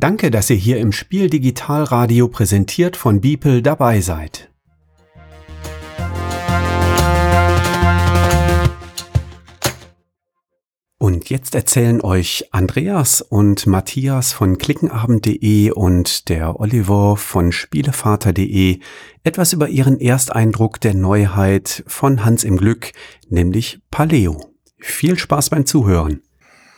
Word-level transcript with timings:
Danke, 0.00 0.30
dass 0.30 0.48
ihr 0.48 0.56
hier 0.56 0.78
im 0.78 0.92
Spiel 0.92 1.28
Digitalradio 1.28 2.28
präsentiert 2.28 2.96
von 2.96 3.20
Beeple 3.20 3.60
dabei 3.60 4.00
seid. 4.00 4.50
Und 10.96 11.28
jetzt 11.28 11.54
erzählen 11.54 12.00
euch 12.00 12.48
Andreas 12.50 13.20
und 13.20 13.66
Matthias 13.66 14.32
von 14.32 14.56
klickenabend.de 14.56 15.72
und 15.72 16.30
der 16.30 16.58
Oliver 16.58 17.18
von 17.18 17.52
Spielevater.de 17.52 18.80
etwas 19.22 19.52
über 19.52 19.68
ihren 19.68 20.00
Ersteindruck 20.00 20.80
der 20.80 20.94
Neuheit 20.94 21.84
von 21.86 22.24
Hans 22.24 22.44
im 22.44 22.56
Glück, 22.56 22.92
nämlich 23.28 23.80
Paleo. 23.90 24.40
Viel 24.78 25.18
Spaß 25.18 25.50
beim 25.50 25.66
Zuhören. 25.66 26.22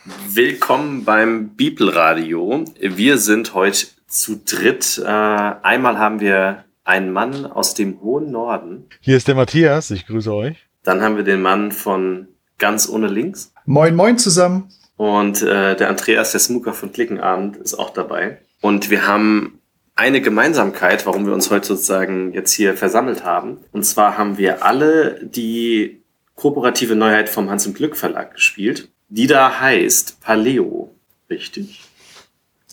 Willkommen 0.05 1.05
beim 1.05 1.49
Bibelradio. 1.55 2.65
Wir 2.81 3.17
sind 3.17 3.53
heute 3.53 3.87
zu 4.05 4.41
dritt. 4.43 5.01
Äh, 5.01 5.07
einmal 5.07 5.97
haben 5.97 6.19
wir 6.19 6.65
einen 6.83 7.13
Mann 7.13 7.45
aus 7.45 7.73
dem 7.73 8.01
hohen 8.01 8.29
Norden. 8.29 8.87
Hier 8.99 9.15
ist 9.15 9.29
der 9.29 9.35
Matthias, 9.35 9.91
ich 9.91 10.05
grüße 10.05 10.33
euch. 10.33 10.57
Dann 10.83 11.01
haben 11.01 11.15
wir 11.15 11.23
den 11.23 11.41
Mann 11.41 11.71
von 11.71 12.27
ganz 12.57 12.89
ohne 12.89 13.07
links. 13.07 13.53
Moin, 13.65 13.95
moin 13.95 14.17
zusammen. 14.17 14.67
Und 14.97 15.41
äh, 15.41 15.75
der 15.77 15.87
Andreas, 15.87 16.31
der 16.31 16.41
Smooker 16.41 16.73
von 16.73 16.91
Klickenabend, 16.91 17.55
ist 17.55 17.75
auch 17.75 17.91
dabei. 17.91 18.39
Und 18.59 18.89
wir 18.89 19.07
haben 19.07 19.59
eine 19.95 20.19
Gemeinsamkeit, 20.19 21.05
warum 21.05 21.25
wir 21.25 21.33
uns 21.33 21.49
heute 21.49 21.67
sozusagen 21.67 22.33
jetzt 22.33 22.51
hier 22.51 22.75
versammelt 22.75 23.23
haben. 23.23 23.59
Und 23.71 23.85
zwar 23.85 24.17
haben 24.17 24.37
wir 24.37 24.65
alle 24.65 25.23
die 25.23 26.03
kooperative 26.35 26.95
Neuheit 26.95 27.29
vom 27.29 27.49
Hans 27.49 27.65
im 27.65 27.73
Glück 27.73 27.95
Verlag 27.95 28.33
gespielt, 28.33 28.89
die 29.09 29.27
da 29.27 29.59
heißt 29.59 30.21
Paleo. 30.21 30.93
Richtig? 31.29 31.81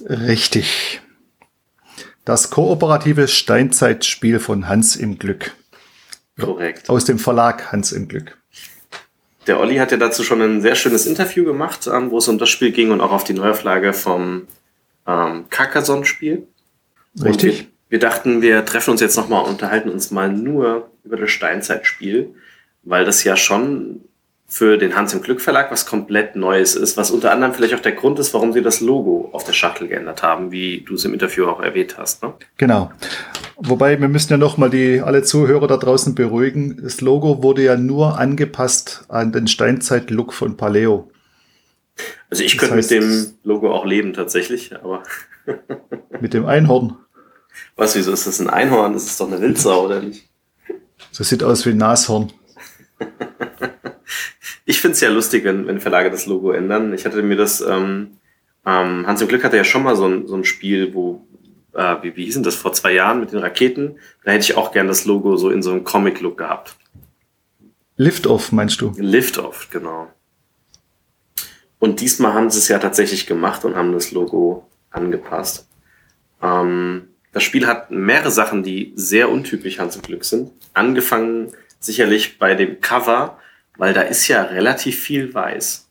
Richtig. 0.08 1.00
Das 2.24 2.50
kooperative 2.50 3.28
Steinzeitspiel 3.28 4.38
von 4.38 4.68
Hans 4.68 4.96
im 4.96 5.18
Glück. 5.18 5.52
Korrekt. 6.38 6.88
Aus 6.88 7.05
dem 7.05 7.18
Verlag 7.18 7.72
Hans 7.72 7.92
im 7.92 8.08
Glück. 8.08 8.38
Der 9.46 9.58
Olli 9.58 9.77
hat 9.77 9.90
ja 9.90 9.96
dazu 9.96 10.22
schon 10.22 10.40
ein 10.42 10.60
sehr 10.60 10.74
schönes 10.74 11.06
Interview 11.06 11.44
gemacht, 11.44 11.86
ähm, 11.86 12.10
wo 12.10 12.18
es 12.18 12.28
um 12.28 12.38
das 12.38 12.48
Spiel 12.48 12.72
ging 12.72 12.90
und 12.90 13.00
auch 13.00 13.12
auf 13.12 13.24
die 13.24 13.33
Neuauflage 13.33 13.92
vom 13.92 14.46
ähm, 15.06 15.46
Carcassonne-Spiel. 15.50 16.46
Richtig. 17.22 17.60
Wir, 17.60 17.66
wir, 17.88 17.98
dachten, 17.98 18.42
wir 18.42 18.64
treffen 18.64 18.90
uns 18.90 19.00
jetzt 19.00 19.16
nochmal 19.16 19.44
und 19.44 19.50
unterhalten 19.50 19.88
uns 19.88 20.10
mal 20.10 20.30
nur 20.30 20.90
über 21.05 21.16
das 21.16 21.30
Steinzeitspiel, 21.30 22.34
weil 22.83 23.05
das 23.05 23.24
ja 23.24 23.36
schon 23.36 24.02
für 24.52 24.78
den 24.78 24.96
Hans 24.96 25.14
im 25.14 25.22
Glück 25.22 25.40
Verlag 25.40 25.70
was 25.70 25.86
komplett 25.86 26.34
Neues 26.34 26.74
ist, 26.74 26.96
was 26.96 27.12
unter 27.12 27.30
anderem 27.30 27.54
vielleicht 27.54 27.72
auch 27.72 27.80
der 27.80 27.92
Grund 27.92 28.18
ist, 28.18 28.34
warum 28.34 28.52
sie 28.52 28.62
das 28.62 28.80
Logo 28.80 29.30
auf 29.32 29.44
der 29.44 29.52
Schachtel 29.52 29.86
geändert 29.86 30.24
haben, 30.24 30.50
wie 30.50 30.80
du 30.80 30.94
es 30.94 31.04
im 31.04 31.14
Interview 31.14 31.46
auch 31.46 31.60
erwähnt 31.60 31.96
hast. 31.98 32.24
Ne? 32.24 32.34
Genau. 32.56 32.90
Wobei 33.58 34.00
wir 34.00 34.08
müssen 34.08 34.32
ja 34.32 34.36
nochmal 34.36 34.68
die 34.68 35.00
alle 35.02 35.22
Zuhörer 35.22 35.68
da 35.68 35.76
draußen 35.76 36.16
beruhigen. 36.16 36.80
Das 36.82 37.00
Logo 37.00 37.44
wurde 37.44 37.62
ja 37.62 37.76
nur 37.76 38.18
angepasst 38.18 39.04
an 39.08 39.30
den 39.30 39.46
Steinzeit-Look 39.46 40.32
von 40.34 40.56
Paleo. 40.56 41.08
Also 42.28 42.42
ich 42.42 42.56
das 42.56 42.60
könnte 42.60 42.76
heißt, 42.76 42.90
mit 42.90 43.02
dem 43.02 43.26
Logo 43.44 43.72
auch 43.72 43.86
leben 43.86 44.14
tatsächlich, 44.14 44.74
aber 44.74 45.04
mit 46.20 46.34
dem 46.34 46.46
Einhorn. 46.46 46.96
Was, 47.76 47.94
wieso 47.94 48.12
ist 48.12 48.26
das 48.26 48.40
ein 48.40 48.50
Einhorn? 48.50 48.94
Das 48.94 49.04
ist 49.04 49.20
doch 49.20 49.28
eine 49.28 49.40
Wildsau, 49.40 49.84
oder 49.84 50.00
nicht? 50.00 50.28
Das 51.16 51.28
sieht 51.28 51.44
aus 51.44 51.64
wie 51.66 51.70
ein 51.70 51.76
Nashorn. 51.76 52.32
ich 54.70 54.80
finde 54.80 54.92
es 54.94 55.00
ja 55.00 55.10
lustig, 55.10 55.44
wenn, 55.44 55.66
wenn 55.66 55.80
Verlage 55.80 56.10
das 56.10 56.26
Logo 56.26 56.52
ändern. 56.52 56.94
Ich 56.94 57.04
hatte 57.04 57.22
mir 57.22 57.36
das, 57.36 57.60
ähm, 57.60 58.18
ähm, 58.64 59.06
Hans 59.06 59.20
im 59.20 59.28
Glück 59.28 59.42
hatte 59.42 59.56
ja 59.56 59.64
schon 59.64 59.82
mal 59.82 59.96
so 59.96 60.06
ein, 60.06 60.27
so 60.28 60.36
ein 60.36 60.44
Spiel, 60.44 60.94
wo, 60.94 61.27
äh, 61.74 61.96
wie, 62.02 62.16
wie 62.16 62.24
hieß 62.24 62.34
denn 62.34 62.42
das, 62.44 62.54
vor 62.54 62.72
zwei 62.72 62.92
Jahren 62.92 63.20
mit 63.20 63.33
den 63.33 63.40
Raketen? 63.40 63.98
Da 64.24 64.30
hätte 64.30 64.45
ich 64.45 64.56
auch 64.56 64.72
gern 64.72 64.86
das 64.86 65.05
Logo 65.05 65.36
so 65.36 65.50
in 65.50 65.62
so 65.62 65.72
einem 65.72 65.84
Comic-Look 65.84 66.39
gehabt. 66.39 66.77
Lift-Off, 67.96 68.52
meinst 68.52 68.80
du? 68.80 68.95
Lift-Off, 68.96 69.68
genau. 69.70 70.08
Und 71.80 72.00
diesmal 72.00 72.34
haben 72.34 72.48
sie 72.50 72.58
es 72.58 72.68
ja 72.68 72.78
tatsächlich 72.78 73.27
gemacht 73.27 73.64
und 73.64 73.74
haben 73.74 73.92
das 73.92 74.12
Logo 74.12 74.68
angepasst. 74.90 75.66
Ähm, 76.40 77.08
das 77.33 77.42
Spiel 77.42 77.66
hat 77.66 77.90
mehrere 77.90 78.30
Sachen, 78.30 78.62
die 78.62 78.92
sehr 78.95 79.30
untypisch 79.30 79.78
Hans 79.78 79.96
im 79.96 80.02
Glück 80.02 80.24
sind. 80.24 80.52
Angefangen 80.74 81.52
sicherlich 81.80 82.39
bei 82.39 82.55
dem 82.55 82.80
Cover, 82.80 83.39
weil 83.80 83.95
da 83.95 84.02
ist 84.02 84.29
ja 84.29 84.42
relativ 84.42 85.01
viel 85.01 85.33
weiß. 85.33 85.91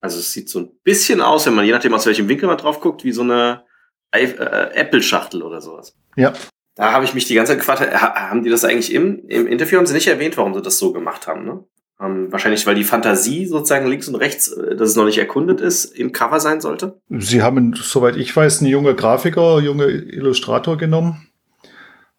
Also 0.00 0.18
es 0.18 0.32
sieht 0.32 0.48
so 0.48 0.58
ein 0.58 0.70
bisschen 0.82 1.20
aus, 1.20 1.46
wenn 1.46 1.54
man 1.54 1.64
je 1.64 1.70
nachdem 1.70 1.94
aus 1.94 2.04
welchem 2.04 2.28
Winkel 2.28 2.48
man 2.48 2.58
drauf 2.58 2.80
guckt, 2.80 3.04
wie 3.04 3.12
so 3.12 3.22
eine 3.22 3.62
äh, 4.10 4.26
Apple-Schachtel 4.74 5.42
oder 5.42 5.60
sowas. 5.60 5.96
Ja. 6.16 6.32
Da 6.74 6.92
habe 6.92 7.04
ich 7.04 7.14
mich 7.14 7.26
die 7.26 7.34
ganze 7.34 7.52
Zeit 7.52 7.60
gefragt, 7.60 7.80
haben 7.80 8.42
die 8.42 8.50
das 8.50 8.64
eigentlich 8.64 8.92
im, 8.92 9.24
im 9.28 9.46
Interview, 9.46 9.78
haben 9.78 9.86
sie 9.86 9.94
nicht 9.94 10.08
erwähnt, 10.08 10.36
warum 10.36 10.52
sie 10.52 10.62
das 10.62 10.78
so 10.78 10.92
gemacht 10.92 11.28
haben, 11.28 11.44
ne? 11.44 11.64
Ähm, 12.00 12.30
wahrscheinlich, 12.30 12.66
weil 12.66 12.76
die 12.76 12.84
Fantasie 12.84 13.46
sozusagen 13.46 13.88
links 13.88 14.08
und 14.08 14.16
rechts, 14.16 14.48
äh, 14.48 14.74
dass 14.74 14.90
es 14.90 14.96
noch 14.96 15.04
nicht 15.04 15.18
erkundet 15.18 15.60
ist, 15.60 15.84
im 15.84 16.10
Cover 16.10 16.40
sein 16.40 16.60
sollte? 16.60 17.00
Sie 17.08 17.42
haben, 17.42 17.74
soweit 17.74 18.16
ich 18.16 18.34
weiß, 18.34 18.60
einen 18.60 18.70
junge 18.70 18.96
Grafiker, 18.96 19.60
junge 19.60 19.86
Illustrator 19.86 20.76
genommen, 20.76 21.27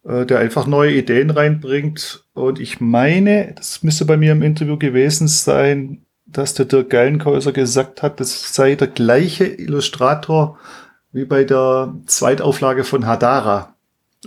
der 0.02 0.38
einfach 0.38 0.66
neue 0.66 0.92
Ideen 0.92 1.30
reinbringt. 1.30 2.24
Und 2.32 2.58
ich 2.58 2.80
meine, 2.80 3.54
das 3.56 3.82
müsste 3.82 4.04
bei 4.04 4.16
mir 4.16 4.32
im 4.32 4.42
Interview 4.42 4.78
gewesen 4.78 5.28
sein, 5.28 6.04
dass 6.26 6.54
der 6.54 6.66
Dirk 6.66 6.90
Geilenkäuser 6.90 7.52
gesagt 7.52 8.02
hat, 8.02 8.20
das 8.20 8.54
sei 8.54 8.76
der 8.76 8.88
gleiche 8.88 9.44
Illustrator 9.44 10.58
wie 11.12 11.24
bei 11.24 11.44
der 11.44 11.94
Zweitauflage 12.06 12.84
von 12.84 13.06
Hadara, 13.06 13.74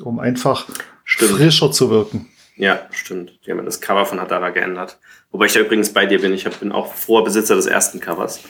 um 0.01 0.19
einfach 0.19 0.67
stimmt. 1.05 1.31
frischer 1.31 1.71
zu 1.71 1.89
wirken. 1.89 2.27
Ja, 2.55 2.81
stimmt. 2.91 3.39
Die 3.45 3.51
haben 3.51 3.65
das 3.65 3.81
Cover 3.81 4.05
von 4.05 4.19
Hadara 4.19 4.49
geändert. 4.49 4.99
Wobei 5.31 5.45
ich 5.45 5.53
da 5.53 5.61
übrigens 5.61 5.93
bei 5.93 6.05
dir 6.05 6.21
bin. 6.21 6.33
Ich 6.33 6.43
bin 6.43 6.71
auch 6.71 6.93
froher 6.93 7.23
Besitzer 7.23 7.55
des 7.55 7.65
ersten 7.65 7.99
Covers. 7.99 8.41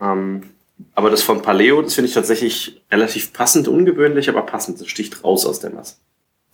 Ähm, 0.00 0.42
aber 0.94 1.10
das 1.10 1.22
von 1.22 1.42
Paleo, 1.42 1.82
das 1.82 1.94
finde 1.94 2.08
ich 2.08 2.14
tatsächlich 2.14 2.82
relativ 2.90 3.32
passend, 3.32 3.66
ungewöhnlich, 3.66 4.28
aber 4.28 4.42
passend. 4.42 4.80
Das 4.80 4.88
sticht 4.88 5.24
raus 5.24 5.46
aus 5.46 5.60
der 5.60 5.70
Masse. 5.70 5.96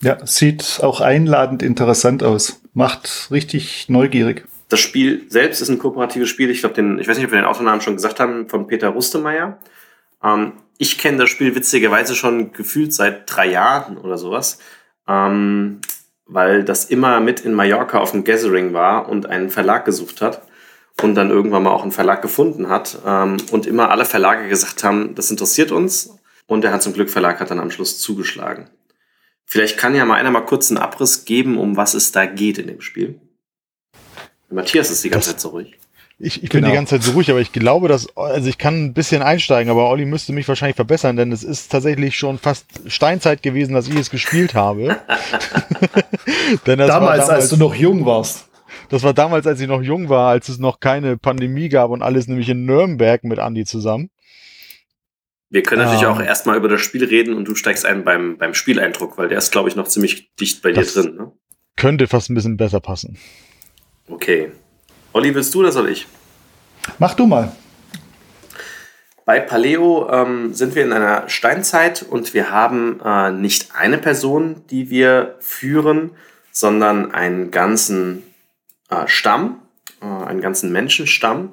Ja, 0.03 0.25
sieht 0.27 0.81
auch 0.83 1.01
einladend 1.01 1.63
interessant 1.63 2.23
aus. 2.23 2.63
Macht 2.73 3.29
richtig 3.31 3.89
neugierig. 3.89 4.47
Das 4.69 4.81
Spiel 4.81 5.27
selbst 5.29 5.61
ist 5.61 5.69
ein 5.69 5.79
kooperatives 5.79 6.29
Spiel. 6.29 6.51
Ich 6.51 6.61
glaube, 6.61 6.75
den, 6.75 6.99
ich 6.99 7.09
weiß 7.09 7.17
nicht, 7.17 7.27
ob 7.27 7.33
wir 7.33 7.41
den 7.41 7.47
Autonamen 7.47 7.81
schon 7.81 7.97
gesagt 7.97 8.21
haben, 8.21 8.49
von 8.49 8.67
Peter 8.67 8.89
Rustemeyer. 8.89 9.59
Ähm, 10.23 10.53
ich 10.79 10.97
kenne 10.97 11.19
das 11.19 11.29
Spiel 11.29 11.55
witzigerweise 11.55 12.15
schon 12.15 12.53
gefühlt 12.53 12.95
seit 12.95 13.25
drei 13.27 13.47
Jahren 13.51 13.99
oder 13.99 14.17
sowas. 14.17 14.59
Ähm, 15.07 15.81
weil 16.31 16.65
das 16.65 16.85
immer 16.85 17.21
mit 17.21 17.41
in 17.41 17.53
Mallorca 17.53 17.99
auf 17.99 18.13
dem 18.13 18.25
Gathering 18.25 18.73
war 18.73 19.09
und 19.09 19.27
einen 19.27 19.51
Verlag 19.51 19.85
gesucht 19.85 20.23
hat 20.23 20.43
und 21.03 21.17
dann 21.17 21.31
irgendwann 21.31 21.65
mal 21.65 21.73
auch 21.73 21.83
einen 21.83 21.93
Verlag 21.93 22.23
gefunden 22.23 22.69
hat 22.69 22.99
ähm, 23.05 23.37
und 23.51 23.67
immer 23.67 23.91
alle 23.91 24.05
Verlage 24.05 24.49
gesagt 24.49 24.85
haben, 24.85 25.15
das 25.17 25.31
interessiert 25.31 25.73
uns 25.73 26.19
und 26.47 26.63
der 26.63 26.73
Hans 26.73 26.85
zum 26.85 26.93
Glück 26.93 27.11
Verlag 27.11 27.41
hat 27.41 27.51
dann 27.51 27.59
am 27.59 27.71
Schluss 27.73 27.99
zugeschlagen. 27.99 28.71
Vielleicht 29.51 29.79
kann 29.79 29.97
ja 29.97 30.05
mal 30.05 30.15
einer 30.15 30.31
mal 30.31 30.43
kurz 30.43 30.71
einen 30.71 30.79
Abriss 30.79 31.25
geben, 31.25 31.59
um 31.59 31.77
was 31.77 31.95
es 31.95 32.13
da 32.13 32.25
geht 32.25 32.57
in 32.57 32.69
dem 32.69 32.81
Spiel. 32.81 33.21
Matthias 34.49 34.93
ist 34.93 35.03
die 35.03 35.11
ganze 35.11 35.33
das, 35.33 35.39
Zeit 35.39 35.41
so 35.41 35.49
ruhig. 35.49 35.77
Ich, 36.21 36.45
ich 36.45 36.51
genau. 36.51 36.53
bin 36.53 36.61
die 36.61 36.61
genau. 36.61 36.75
ganze 36.75 36.95
Zeit 36.95 37.03
so 37.03 37.11
ruhig, 37.13 37.31
aber 37.33 37.41
ich 37.41 37.51
glaube, 37.51 37.89
dass, 37.89 38.17
also 38.17 38.49
ich 38.49 38.59
kann 38.59 38.85
ein 38.85 38.95
bisschen 38.95 39.23
einsteigen, 39.23 39.69
aber 39.69 39.91
Olli 39.91 40.05
müsste 40.05 40.33
mich 40.33 40.47
wahrscheinlich 40.47 40.77
verbessern, 40.77 41.17
denn 41.17 41.33
es 41.33 41.43
ist 41.43 41.73
tatsächlich 41.73 42.17
schon 42.17 42.39
fast 42.39 42.67
Steinzeit 42.87 43.43
gewesen, 43.43 43.75
dass 43.75 43.89
ich 43.89 43.97
es 43.97 44.11
gespielt 44.11 44.55
habe. 44.55 44.85
damals, 46.65 46.89
damals, 46.89 47.29
als 47.29 47.49
du 47.49 47.57
noch 47.57 47.75
jung 47.75 48.07
warst. 48.07 48.49
Das 48.89 49.03
war 49.03 49.15
damals, 49.15 49.49
als 49.49 49.61
ich 49.61 49.67
noch 49.67 49.83
jung 49.83 50.09
war, 50.09 50.31
als 50.31 50.49
es 50.49 50.61
noch 50.61 50.79
keine 50.79 51.17
Pandemie 51.17 51.69
gab 51.69 51.91
und 51.91 52.03
alles 52.03 52.29
nämlich 52.29 52.49
in 52.49 52.67
Nürnberg 52.67 53.25
mit 53.25 53.41
Andi 53.41 53.65
zusammen. 53.65 54.11
Wir 55.51 55.65
können 55.65 55.83
natürlich 55.83 56.05
ähm, 56.05 56.11
auch 56.11 56.21
erstmal 56.21 56.57
über 56.57 56.69
das 56.69 56.81
Spiel 56.81 57.05
reden 57.05 57.35
und 57.35 57.47
du 57.47 57.57
steigst 57.57 57.85
ein 57.85 58.05
beim, 58.05 58.39
beim 58.39 58.55
Spieleindruck, 58.55 59.19
weil 59.19 59.29
der 59.29 59.39
ist, 59.39 59.51
glaube 59.51 59.69
ich, 59.69 59.75
noch 59.75 59.89
ziemlich 59.89 60.33
dicht 60.37 60.63
bei 60.63 60.71
dir 60.71 60.85
drin. 60.85 61.17
Ne? 61.17 61.33
Könnte 61.77 62.07
fast 62.07 62.31
ein 62.31 62.35
bisschen 62.35 62.57
besser 62.57 62.79
passen. 62.79 63.19
Okay. 64.07 64.53
Olli, 65.13 65.35
willst 65.35 65.53
du 65.53 65.61
oder 65.61 65.73
soll 65.73 65.89
ich? 65.89 66.07
Mach 66.99 67.15
du 67.15 67.27
mal. 67.27 67.53
Bei 69.25 69.41
Paleo 69.41 70.09
ähm, 70.11 70.55
sind 70.55 70.75
wir 70.77 70.85
in 70.85 70.93
einer 70.93 71.29
Steinzeit 71.29 72.03
und 72.03 72.33
wir 72.33 72.51
haben 72.51 73.01
äh, 73.05 73.33
nicht 73.33 73.75
eine 73.75 73.99
Person, 73.99 74.63
die 74.71 74.89
wir 74.91 75.37
führen, 75.41 76.13
sondern 76.53 77.13
einen 77.13 77.51
ganzen 77.51 78.23
äh, 78.89 79.07
Stamm, 79.07 79.63
äh, 80.01 80.07
einen 80.07 80.41
ganzen 80.41 80.73
Menschenstamm. 80.73 81.51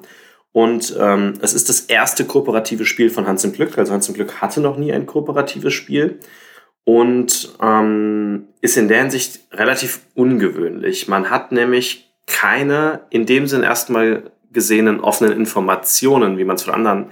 Und 0.58 0.96
ähm, 0.98 1.34
es 1.40 1.54
ist 1.54 1.68
das 1.68 1.82
erste 1.82 2.24
kooperative 2.24 2.84
Spiel 2.84 3.10
von 3.10 3.28
Hans 3.28 3.44
im 3.44 3.52
Glück. 3.52 3.78
Also 3.78 3.92
Hans 3.92 4.08
im 4.08 4.14
Glück 4.16 4.40
hatte 4.40 4.60
noch 4.60 4.76
nie 4.76 4.92
ein 4.92 5.06
kooperatives 5.06 5.72
Spiel 5.72 6.18
und 6.82 7.54
ähm, 7.62 8.48
ist 8.60 8.76
in 8.76 8.88
der 8.88 8.98
Hinsicht 8.98 9.38
relativ 9.52 10.00
ungewöhnlich. 10.16 11.06
Man 11.06 11.30
hat 11.30 11.52
nämlich 11.52 12.12
keine 12.26 13.02
in 13.10 13.24
dem 13.24 13.46
Sinn 13.46 13.62
erstmal 13.62 14.32
gesehenen 14.50 14.98
offenen 14.98 15.30
Informationen, 15.30 16.38
wie 16.38 16.44
man 16.44 16.56
es 16.56 16.64
von 16.64 16.74
anderen 16.74 17.10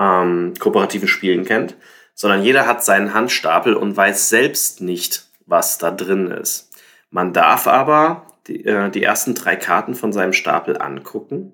ähm, 0.00 0.54
kooperativen 0.58 1.08
Spielen 1.08 1.44
kennt, 1.44 1.76
sondern 2.14 2.42
jeder 2.42 2.66
hat 2.66 2.82
seinen 2.82 3.12
Handstapel 3.12 3.74
und 3.74 3.98
weiß 3.98 4.30
selbst 4.30 4.80
nicht, 4.80 5.26
was 5.44 5.76
da 5.76 5.90
drin 5.90 6.30
ist. 6.30 6.70
Man 7.10 7.34
darf 7.34 7.66
aber 7.66 8.28
die, 8.46 8.64
äh, 8.64 8.88
die 8.88 9.02
ersten 9.02 9.34
drei 9.34 9.56
Karten 9.56 9.94
von 9.94 10.14
seinem 10.14 10.32
Stapel 10.32 10.80
angucken 10.80 11.52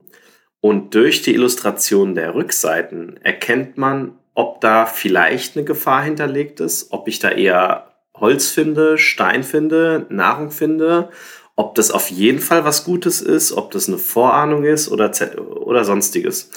und 0.65 0.95
durch 0.95 1.21
die 1.21 1.35
Illustration 1.35 2.15
der 2.15 2.35
Rückseiten 2.35 3.19
erkennt 3.23 3.77
man, 3.77 4.13
ob 4.33 4.63
da 4.63 4.87
vielleicht 4.87 5.59
eine 5.59 5.67
Gefahr 5.67 6.03
hinterlegt 6.03 6.59
ist, 6.59 6.91
ob 6.91 7.07
ich 7.07 7.19
da 7.19 7.29
eher 7.29 7.91
Holz 8.17 8.49
finde, 8.49 8.97
Stein 8.97 9.43
finde, 9.43 10.07
Nahrung 10.09 10.51
finde, 10.51 11.11
ob 11.55 11.75
das 11.75 11.91
auf 11.91 12.11
jeden 12.11 12.39
Fall 12.39 12.65
was 12.65 12.85
Gutes 12.85 13.21
ist, 13.21 13.53
ob 13.53 13.73
das 13.73 13.89
eine 13.89 13.99
Vorahnung 13.99 14.65
ist 14.65 14.91
oder, 14.91 15.13
oder 15.39 15.85
sonstiges. 15.85 16.49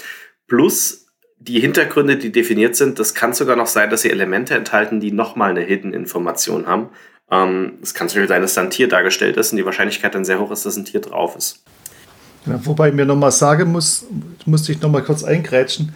Plus 0.48 1.07
die 1.38 1.59
Hintergründe, 1.59 2.15
die 2.15 2.31
definiert 2.31 2.77
sind, 2.77 3.00
das 3.00 3.13
kann 3.13 3.33
sogar 3.33 3.57
noch 3.57 3.68
sein, 3.68 3.89
dass 3.89 4.04
sie 4.04 4.09
Elemente 4.09 4.54
enthalten, 4.54 5.01
die 5.01 5.12
nochmal 5.12 5.50
eine 5.50 5.63
Hidden-Information 5.63 6.65
haben. 6.65 6.92
Ähm, 7.30 7.80
es 7.81 7.94
kann 7.94 8.07
zum 8.07 8.19
Beispiel 8.21 8.30
sein, 8.30 8.42
dass 8.42 8.54
da 8.54 8.62
ein 8.62 8.69
Tier 8.69 8.88
dargestellt 8.88 9.36
ist 9.36 9.51
und 9.51 9.57
die 9.57 9.65
Wahrscheinlichkeit 9.65 10.15
dann 10.15 10.24
sehr 10.24 10.39
hoch 10.39 10.51
ist, 10.51 10.65
dass 10.65 10.77
ein 10.77 10.86
Tier 10.86 11.01
drauf 11.01 11.36
ist. 11.36 11.65
Ja, 12.47 12.59
wobei 12.65 12.89
ich 12.89 12.94
mir 12.94 13.05
nochmal 13.05 13.31
sagen 13.31 13.71
muss, 13.71 14.05
musste 14.45 14.71
ich 14.71 14.81
nochmal 14.81 15.03
kurz 15.03 15.23
eingrätschen, 15.23 15.94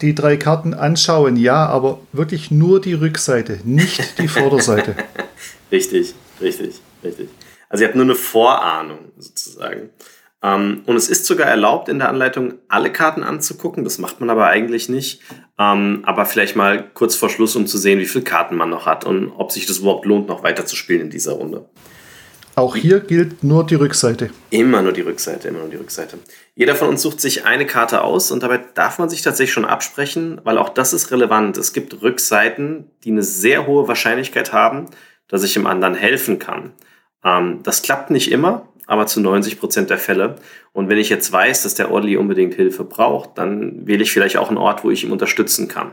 die 0.00 0.14
drei 0.14 0.36
Karten 0.36 0.74
anschauen, 0.74 1.36
ja, 1.36 1.66
aber 1.66 2.00
wirklich 2.12 2.50
nur 2.50 2.80
die 2.80 2.94
Rückseite, 2.94 3.60
nicht 3.64 4.18
die 4.18 4.28
Vorderseite. 4.28 4.94
richtig, 5.70 6.14
richtig, 6.40 6.80
richtig. 7.02 7.28
Also 7.68 7.82
ihr 7.82 7.88
habt 7.88 7.96
nur 7.96 8.04
eine 8.04 8.14
Vorahnung 8.14 8.98
sozusagen. 9.18 9.90
Ähm, 10.42 10.82
und 10.86 10.96
es 10.96 11.08
ist 11.08 11.24
sogar 11.24 11.46
erlaubt, 11.46 11.88
in 11.88 11.98
der 12.00 12.08
Anleitung 12.08 12.54
alle 12.68 12.92
Karten 12.92 13.22
anzugucken. 13.22 13.84
Das 13.84 13.98
macht 13.98 14.20
man 14.20 14.28
aber 14.28 14.48
eigentlich 14.48 14.88
nicht. 14.88 15.22
Ähm, 15.58 16.02
aber 16.04 16.26
vielleicht 16.26 16.56
mal 16.56 16.90
kurz 16.94 17.14
vor 17.14 17.30
Schluss, 17.30 17.56
um 17.56 17.66
zu 17.66 17.78
sehen, 17.78 18.00
wie 18.00 18.06
viele 18.06 18.24
Karten 18.24 18.56
man 18.56 18.70
noch 18.70 18.86
hat 18.86 19.04
und 19.04 19.30
ob 19.30 19.52
sich 19.52 19.66
das 19.66 19.78
überhaupt 19.78 20.04
lohnt, 20.04 20.28
noch 20.28 20.42
weiter 20.42 20.66
zu 20.66 20.76
spielen 20.76 21.02
in 21.02 21.10
dieser 21.10 21.32
Runde. 21.32 21.68
Auch 22.54 22.76
hier 22.76 23.00
gilt 23.00 23.42
nur 23.42 23.64
die 23.64 23.76
Rückseite. 23.76 24.30
Immer 24.50 24.82
nur 24.82 24.92
die 24.92 25.00
Rückseite, 25.00 25.48
immer 25.48 25.60
nur 25.60 25.70
die 25.70 25.76
Rückseite. 25.76 26.18
Jeder 26.54 26.74
von 26.74 26.88
uns 26.88 27.00
sucht 27.00 27.20
sich 27.20 27.46
eine 27.46 27.66
Karte 27.66 28.02
aus 28.02 28.30
und 28.30 28.42
dabei 28.42 28.60
darf 28.74 28.98
man 28.98 29.08
sich 29.08 29.22
tatsächlich 29.22 29.54
schon 29.54 29.64
absprechen, 29.64 30.38
weil 30.44 30.58
auch 30.58 30.68
das 30.68 30.92
ist 30.92 31.10
relevant. 31.10 31.56
Es 31.56 31.72
gibt 31.72 32.02
Rückseiten, 32.02 32.90
die 33.04 33.10
eine 33.10 33.22
sehr 33.22 33.66
hohe 33.66 33.88
Wahrscheinlichkeit 33.88 34.52
haben, 34.52 34.88
dass 35.28 35.44
ich 35.44 35.54
dem 35.54 35.66
anderen 35.66 35.94
helfen 35.94 36.38
kann. 36.38 36.72
Ähm, 37.24 37.60
das 37.62 37.80
klappt 37.80 38.10
nicht 38.10 38.30
immer, 38.30 38.68
aber 38.86 39.06
zu 39.06 39.20
90 39.20 39.58
Prozent 39.58 39.88
der 39.88 39.98
Fälle. 39.98 40.36
Und 40.74 40.90
wenn 40.90 40.98
ich 40.98 41.08
jetzt 41.08 41.32
weiß, 41.32 41.62
dass 41.62 41.74
der 41.74 41.90
Orly 41.90 42.18
unbedingt 42.18 42.52
Hilfe 42.52 42.84
braucht, 42.84 43.38
dann 43.38 43.86
wähle 43.86 44.02
ich 44.02 44.12
vielleicht 44.12 44.36
auch 44.36 44.48
einen 44.48 44.58
Ort, 44.58 44.84
wo 44.84 44.90
ich 44.90 45.04
ihm 45.04 45.12
unterstützen 45.12 45.68
kann. 45.68 45.92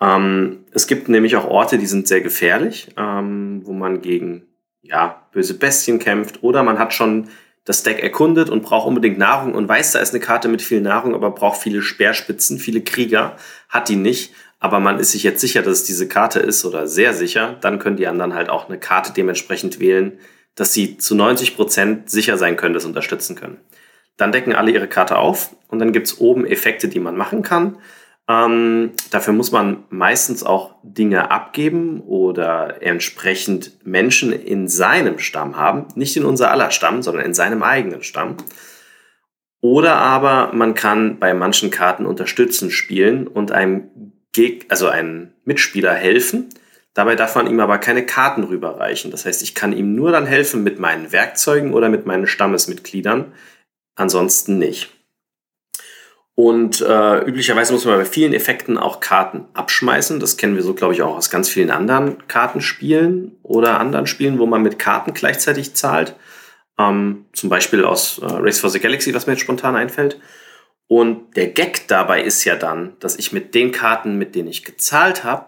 Ähm, 0.00 0.64
es 0.72 0.86
gibt 0.86 1.10
nämlich 1.10 1.36
auch 1.36 1.44
Orte, 1.44 1.76
die 1.76 1.86
sind 1.86 2.08
sehr 2.08 2.22
gefährlich, 2.22 2.88
ähm, 2.96 3.60
wo 3.64 3.74
man 3.74 4.00
gegen 4.00 4.46
ja, 4.84 5.26
böse 5.32 5.54
Bestien 5.54 5.98
kämpft 5.98 6.42
oder 6.42 6.62
man 6.62 6.78
hat 6.78 6.94
schon 6.94 7.28
das 7.64 7.82
Deck 7.82 8.02
erkundet 8.02 8.50
und 8.50 8.62
braucht 8.62 8.86
unbedingt 8.86 9.18
Nahrung 9.18 9.54
und 9.54 9.68
weiß, 9.68 9.92
da 9.92 9.98
ist 9.98 10.10
eine 10.10 10.20
Karte 10.20 10.48
mit 10.48 10.60
viel 10.60 10.82
Nahrung, 10.82 11.14
aber 11.14 11.30
braucht 11.30 11.62
viele 11.62 11.80
Speerspitzen, 11.80 12.58
viele 12.58 12.82
Krieger, 12.82 13.36
hat 13.70 13.88
die 13.88 13.96
nicht, 13.96 14.34
aber 14.60 14.80
man 14.80 14.98
ist 14.98 15.12
sich 15.12 15.22
jetzt 15.22 15.40
sicher, 15.40 15.62
dass 15.62 15.78
es 15.78 15.84
diese 15.84 16.06
Karte 16.06 16.40
ist 16.40 16.64
oder 16.66 16.86
sehr 16.86 17.14
sicher, 17.14 17.56
dann 17.62 17.78
können 17.78 17.96
die 17.96 18.06
anderen 18.06 18.34
halt 18.34 18.50
auch 18.50 18.68
eine 18.68 18.78
Karte 18.78 19.12
dementsprechend 19.14 19.80
wählen, 19.80 20.18
dass 20.54 20.74
sie 20.74 20.98
zu 20.98 21.14
90 21.14 21.56
Prozent 21.56 22.10
sicher 22.10 22.36
sein 22.36 22.56
können, 22.56 22.74
das 22.74 22.84
unterstützen 22.84 23.34
können. 23.34 23.58
Dann 24.16 24.30
decken 24.30 24.54
alle 24.54 24.70
ihre 24.70 24.86
Karte 24.86 25.16
auf 25.16 25.56
und 25.68 25.78
dann 25.78 25.92
gibt's 25.92 26.18
oben 26.20 26.46
Effekte, 26.46 26.88
die 26.88 27.00
man 27.00 27.16
machen 27.16 27.42
kann. 27.42 27.78
Ähm, 28.26 28.92
dafür 29.10 29.34
muss 29.34 29.52
man 29.52 29.84
meistens 29.90 30.44
auch 30.44 30.76
Dinge 30.82 31.30
abgeben 31.30 32.00
oder 32.00 32.82
entsprechend 32.82 33.84
Menschen 33.84 34.32
in 34.32 34.66
seinem 34.68 35.18
Stamm 35.18 35.56
haben. 35.56 35.88
Nicht 35.94 36.16
in 36.16 36.24
unser 36.24 36.50
aller 36.50 36.70
Stamm, 36.70 37.02
sondern 37.02 37.26
in 37.26 37.34
seinem 37.34 37.62
eigenen 37.62 38.02
Stamm. 38.02 38.36
Oder 39.60 39.96
aber 39.96 40.52
man 40.52 40.74
kann 40.74 41.18
bei 41.18 41.34
manchen 41.34 41.70
Karten 41.70 42.06
unterstützen 42.06 42.70
spielen 42.70 43.26
und 43.26 43.52
einem 43.52 44.12
Geg 44.32 44.66
also 44.68 44.88
einem 44.88 45.32
Mitspieler 45.44 45.94
helfen. 45.94 46.50
Dabei 46.94 47.16
darf 47.16 47.34
man 47.34 47.46
ihm 47.46 47.60
aber 47.60 47.78
keine 47.78 48.06
Karten 48.06 48.44
rüberreichen. 48.44 49.10
Das 49.10 49.26
heißt, 49.26 49.42
ich 49.42 49.54
kann 49.54 49.72
ihm 49.72 49.94
nur 49.94 50.12
dann 50.12 50.26
helfen 50.26 50.62
mit 50.62 50.78
meinen 50.78 51.12
Werkzeugen 51.12 51.74
oder 51.74 51.88
mit 51.88 52.06
meinen 52.06 52.26
Stammesmitgliedern. 52.26 53.32
Ansonsten 53.96 54.58
nicht. 54.58 54.93
Und 56.36 56.80
äh, 56.80 57.18
üblicherweise 57.24 57.72
muss 57.72 57.84
man 57.84 57.96
bei 57.96 58.04
vielen 58.04 58.32
Effekten 58.32 58.76
auch 58.76 58.98
Karten 58.98 59.46
abschmeißen. 59.54 60.18
Das 60.18 60.36
kennen 60.36 60.56
wir 60.56 60.64
so, 60.64 60.74
glaube 60.74 60.94
ich, 60.94 61.02
auch 61.02 61.16
aus 61.16 61.30
ganz 61.30 61.48
vielen 61.48 61.70
anderen 61.70 62.26
Kartenspielen 62.26 63.36
oder 63.42 63.78
anderen 63.78 64.08
Spielen, 64.08 64.40
wo 64.40 64.46
man 64.46 64.62
mit 64.62 64.78
Karten 64.78 65.14
gleichzeitig 65.14 65.74
zahlt. 65.74 66.16
Ähm, 66.76 67.26
zum 67.32 67.50
Beispiel 67.50 67.84
aus 67.84 68.18
äh, 68.18 68.26
Race 68.26 68.58
for 68.58 68.70
the 68.70 68.80
Galaxy, 68.80 69.14
was 69.14 69.26
mir 69.26 69.34
jetzt 69.34 69.42
spontan 69.42 69.76
einfällt. 69.76 70.18
Und 70.88 71.36
der 71.36 71.48
Gag 71.48 71.86
dabei 71.86 72.22
ist 72.22 72.44
ja 72.44 72.56
dann, 72.56 72.94
dass 72.98 73.16
ich 73.16 73.32
mit 73.32 73.54
den 73.54 73.70
Karten, 73.70 74.18
mit 74.18 74.34
denen 74.34 74.48
ich 74.48 74.64
gezahlt 74.64 75.22
habe, 75.22 75.46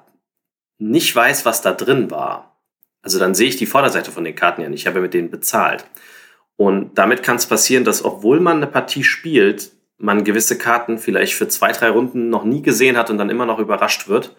nicht 0.79 1.15
weiß, 1.15 1.45
was 1.45 1.63
da 1.63 1.73
drin 1.73 2.13
war. 2.13 2.61
Also 3.03 3.19
dann 3.19 3.35
sehe 3.35 3.49
ich 3.49 3.57
die 3.57 3.67
Vorderseite 3.67 4.13
von 4.13 4.25
den 4.25 4.35
Karten 4.35 4.63
ja 4.63 4.69
nicht. 4.69 4.83
Ich 4.83 4.87
habe 4.87 5.01
mit 5.01 5.15
denen 5.15 5.31
bezahlt. 5.31 5.85
Und 6.57 6.97
damit 6.97 7.23
kann 7.23 7.37
es 7.37 7.47
passieren, 7.47 7.85
dass 7.85 8.05
obwohl 8.05 8.41
man 8.41 8.59
eine 8.59 8.67
Partie 8.67 9.05
spielt, 9.05 9.73
man 9.99 10.25
gewisse 10.25 10.59
Karten 10.59 10.99
vielleicht 10.99 11.35
für 11.35 11.49
zwei, 11.49 11.73
drei 11.73 11.91
Runden 11.91 12.29
noch 12.29 12.45
nie 12.45 12.63
gesehen 12.63 12.97
hat 12.97 13.11
und 13.11 13.19
dann 13.19 13.31
immer 13.31 13.47
noch 13.47 13.59
überrascht 13.59 14.09
wird, 14.09 14.37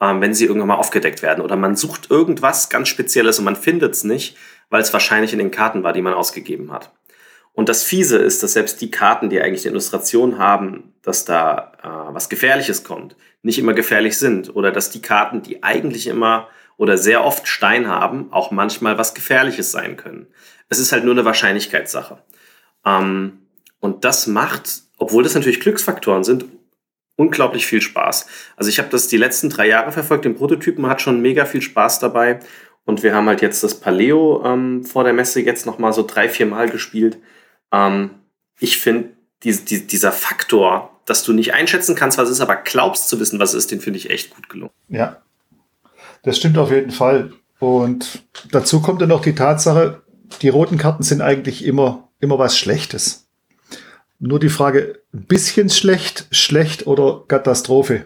ähm, 0.00 0.20
wenn 0.20 0.34
sie 0.34 0.46
irgendwann 0.46 0.68
mal 0.68 0.74
aufgedeckt 0.76 1.22
werden. 1.22 1.42
Oder 1.42 1.56
man 1.56 1.76
sucht 1.76 2.10
irgendwas 2.10 2.68
ganz 2.68 2.88
Spezielles 2.88 3.38
und 3.38 3.44
man 3.44 3.56
findet 3.56 3.94
es 3.94 4.04
nicht, 4.04 4.36
weil 4.68 4.82
es 4.82 4.92
wahrscheinlich 4.92 5.32
in 5.32 5.38
den 5.38 5.50
Karten 5.50 5.82
war, 5.82 5.92
die 5.92 6.02
man 6.02 6.14
ausgegeben 6.14 6.72
hat. 6.72 6.92
Und 7.52 7.68
das 7.68 7.82
Fiese 7.82 8.18
ist, 8.18 8.42
dass 8.42 8.52
selbst 8.52 8.80
die 8.80 8.90
Karten, 8.90 9.28
die 9.28 9.40
eigentlich 9.40 9.64
eine 9.64 9.72
Illustration 9.72 10.38
haben, 10.38 10.94
dass 11.02 11.24
da 11.24 11.72
äh, 11.82 12.14
was 12.14 12.28
Gefährliches 12.28 12.84
kommt, 12.84 13.16
nicht 13.42 13.58
immer 13.58 13.74
gefährlich 13.74 14.16
sind. 14.18 14.54
Oder 14.54 14.70
dass 14.70 14.90
die 14.90 15.02
Karten, 15.02 15.42
die 15.42 15.62
eigentlich 15.62 16.06
immer 16.06 16.48
oder 16.76 16.96
sehr 16.96 17.24
oft 17.24 17.46
Stein 17.46 17.88
haben, 17.88 18.32
auch 18.32 18.50
manchmal 18.50 18.96
was 18.96 19.12
Gefährliches 19.12 19.72
sein 19.72 19.96
können. 19.96 20.28
Es 20.68 20.78
ist 20.78 20.92
halt 20.92 21.04
nur 21.04 21.12
eine 21.12 21.24
Wahrscheinlichkeitssache. 21.24 22.22
Ähm, 22.86 23.40
und 23.80 24.04
das 24.04 24.26
macht 24.26 24.82
obwohl 25.00 25.24
das 25.24 25.34
natürlich 25.34 25.60
Glücksfaktoren 25.60 26.22
sind, 26.22 26.44
unglaublich 27.16 27.66
viel 27.66 27.80
Spaß. 27.80 28.26
Also 28.56 28.68
ich 28.68 28.78
habe 28.78 28.90
das 28.90 29.08
die 29.08 29.16
letzten 29.16 29.50
drei 29.50 29.66
Jahre 29.66 29.92
verfolgt, 29.92 30.24
den 30.24 30.36
Prototypen, 30.36 30.86
hat 30.86 31.00
schon 31.00 31.20
mega 31.20 31.46
viel 31.46 31.62
Spaß 31.62 31.98
dabei. 31.98 32.38
Und 32.84 33.02
wir 33.02 33.14
haben 33.14 33.26
halt 33.26 33.42
jetzt 33.42 33.64
das 33.64 33.80
Paleo 33.80 34.42
ähm, 34.44 34.84
vor 34.84 35.04
der 35.04 35.12
Messe 35.12 35.40
jetzt 35.40 35.66
nochmal 35.66 35.92
so 35.92 36.04
drei, 36.06 36.28
vier 36.28 36.46
Mal 36.46 36.68
gespielt. 36.68 37.18
Ähm, 37.72 38.10
ich 38.58 38.78
finde, 38.78 39.10
die, 39.42 39.52
die, 39.52 39.86
dieser 39.86 40.12
Faktor, 40.12 41.00
dass 41.06 41.24
du 41.24 41.32
nicht 41.32 41.54
einschätzen 41.54 41.94
kannst, 41.94 42.18
was 42.18 42.28
es 42.28 42.36
ist, 42.36 42.42
aber 42.42 42.56
glaubst 42.56 43.08
zu 43.08 43.20
wissen, 43.20 43.38
was 43.38 43.50
es 43.50 43.64
ist, 43.64 43.70
den 43.70 43.80
finde 43.80 43.98
ich 43.98 44.10
echt 44.10 44.34
gut 44.34 44.48
gelungen. 44.48 44.72
Ja, 44.88 45.22
das 46.22 46.36
stimmt 46.36 46.58
auf 46.58 46.70
jeden 46.70 46.90
Fall. 46.90 47.32
Und 47.58 48.24
dazu 48.50 48.80
kommt 48.80 49.00
dann 49.00 49.08
noch 49.08 49.22
die 49.22 49.34
Tatsache, 49.34 50.02
die 50.42 50.48
roten 50.48 50.78
Karten 50.78 51.02
sind 51.02 51.22
eigentlich 51.22 51.64
immer, 51.64 52.08
immer 52.20 52.38
was 52.38 52.58
Schlechtes. 52.58 53.29
Nur 54.22 54.38
die 54.38 54.50
Frage, 54.50 55.00
ein 55.14 55.24
bisschen 55.24 55.70
schlecht, 55.70 56.28
schlecht 56.30 56.86
oder 56.86 57.24
Katastrophe? 57.26 58.04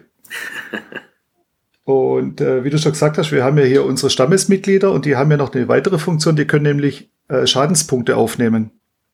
und 1.83 2.39
äh, 2.39 2.63
wie 2.63 2.69
du 2.69 2.77
schon 2.77 2.93
gesagt 2.93 3.17
hast, 3.17 3.33
wir 3.33 3.43
haben 3.43 3.57
ja 3.57 3.65
hier 3.65 3.83
unsere 3.83 4.09
Stammesmitglieder 4.09 4.91
und 4.91 5.03
die 5.03 5.17
haben 5.17 5.29
ja 5.29 5.35
noch 5.35 5.53
eine 5.53 5.67
weitere 5.67 5.99
Funktion, 5.99 6.37
die 6.37 6.45
können 6.45 6.63
nämlich 6.63 7.11
äh, 7.27 7.45
Schadenspunkte 7.45 8.15
aufnehmen 8.15 8.71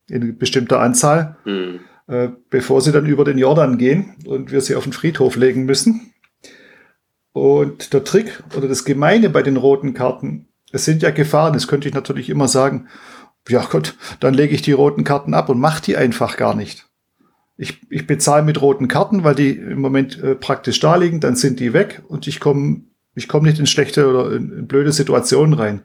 in 0.10 0.38
bestimmter 0.38 0.79
Anzahl, 0.79 1.38
mhm. 1.43 1.79
äh, 2.08 2.29
bevor 2.51 2.81
sie 2.81 2.91
dann 2.91 3.08
über 3.08 3.24
den 3.24 3.39
Jordan 3.39 3.79
gehen 3.79 4.15
und 4.25 4.51
wir 4.51 4.62
sie 4.62 4.75
auf 4.75 4.84
den 4.84 4.93
Friedhof 4.93 5.36
legen 5.36 5.65
müssen. 5.65 6.13
Und 7.34 7.93
der 7.93 8.03
Trick 8.03 8.43
oder 8.55 8.67
das 8.67 8.86
Gemeine 8.86 9.31
bei 9.31 9.41
den 9.41 9.58
roten 9.58 9.96
Karten, 9.96 10.50
es 10.72 10.86
sind 10.86 11.01
ja 11.01 11.10
Gefahren, 11.10 11.53
das 11.53 11.67
könnte 11.67 11.88
ich 11.88 11.96
natürlich 11.96 12.29
immer 12.29 12.48
sagen, 12.48 12.89
ja 13.50 13.65
Gott, 13.67 13.96
dann 14.20 14.36
lege 14.36 14.53
ich 14.53 14.62
die 14.62 14.72
roten 14.72 15.03
Karten 15.03 15.34
ab 15.34 15.50
und 15.50 15.60
mache 15.60 15.81
die 15.81 15.98
einfach 15.98 16.38
gar 16.38 16.53
nicht 16.53 16.91
ich, 17.62 17.80
ich 17.91 18.08
bezahle 18.08 18.41
mit 18.41 18.60
roten 18.60 18.88
Karten, 18.88 19.24
weil 19.24 19.36
die 19.36 19.51
im 19.51 19.80
Moment 19.80 20.22
äh, 20.22 20.34
praktisch 20.34 20.80
da 20.80 20.96
liegen, 20.96 21.20
dann 21.20 21.36
sind 21.36 21.60
die 21.60 21.74
weg 21.74 22.01
und 22.08 22.25
ich 22.25 22.39
komme 22.39 22.86
ich 23.13 23.27
komm 23.27 23.44
nicht 23.44 23.60
in 23.60 23.68
schlechte 23.68 24.08
oder 24.08 24.32
in, 24.32 24.51
in 24.51 24.68
blöde 24.68 24.91
Situationen 24.91 25.53
rein. 25.53 25.84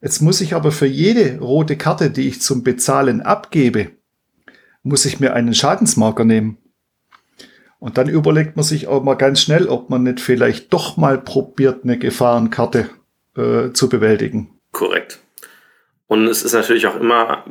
Jetzt 0.00 0.22
muss 0.22 0.40
ich 0.40 0.54
aber 0.54 0.72
für 0.72 0.86
jede 0.86 1.38
rote 1.38 1.76
Karte, 1.76 2.10
die 2.10 2.28
ich 2.28 2.40
zum 2.40 2.62
Bezahlen 2.62 3.20
abgebe, 3.20 3.90
muss 4.82 5.04
ich 5.04 5.20
mir 5.20 5.34
einen 5.34 5.52
Schadensmarker 5.52 6.24
nehmen. 6.24 6.56
Und 7.78 7.98
dann 7.98 8.08
überlegt 8.08 8.56
man 8.56 8.64
sich 8.64 8.86
auch 8.86 9.02
mal 9.02 9.14
ganz 9.14 9.42
schnell, 9.42 9.68
ob 9.68 9.90
man 9.90 10.04
nicht 10.04 10.20
vielleicht 10.20 10.72
doch 10.72 10.96
mal 10.96 11.18
probiert, 11.18 11.84
eine 11.84 11.98
Gefahrenkarte 11.98 12.88
äh, 13.36 13.72
zu 13.72 13.90
bewältigen. 13.90 14.58
Korrekt. 14.72 15.18
Und 16.06 16.26
es 16.26 16.42
ist 16.42 16.54
natürlich 16.54 16.86
auch 16.86 16.98
immer 16.98 17.44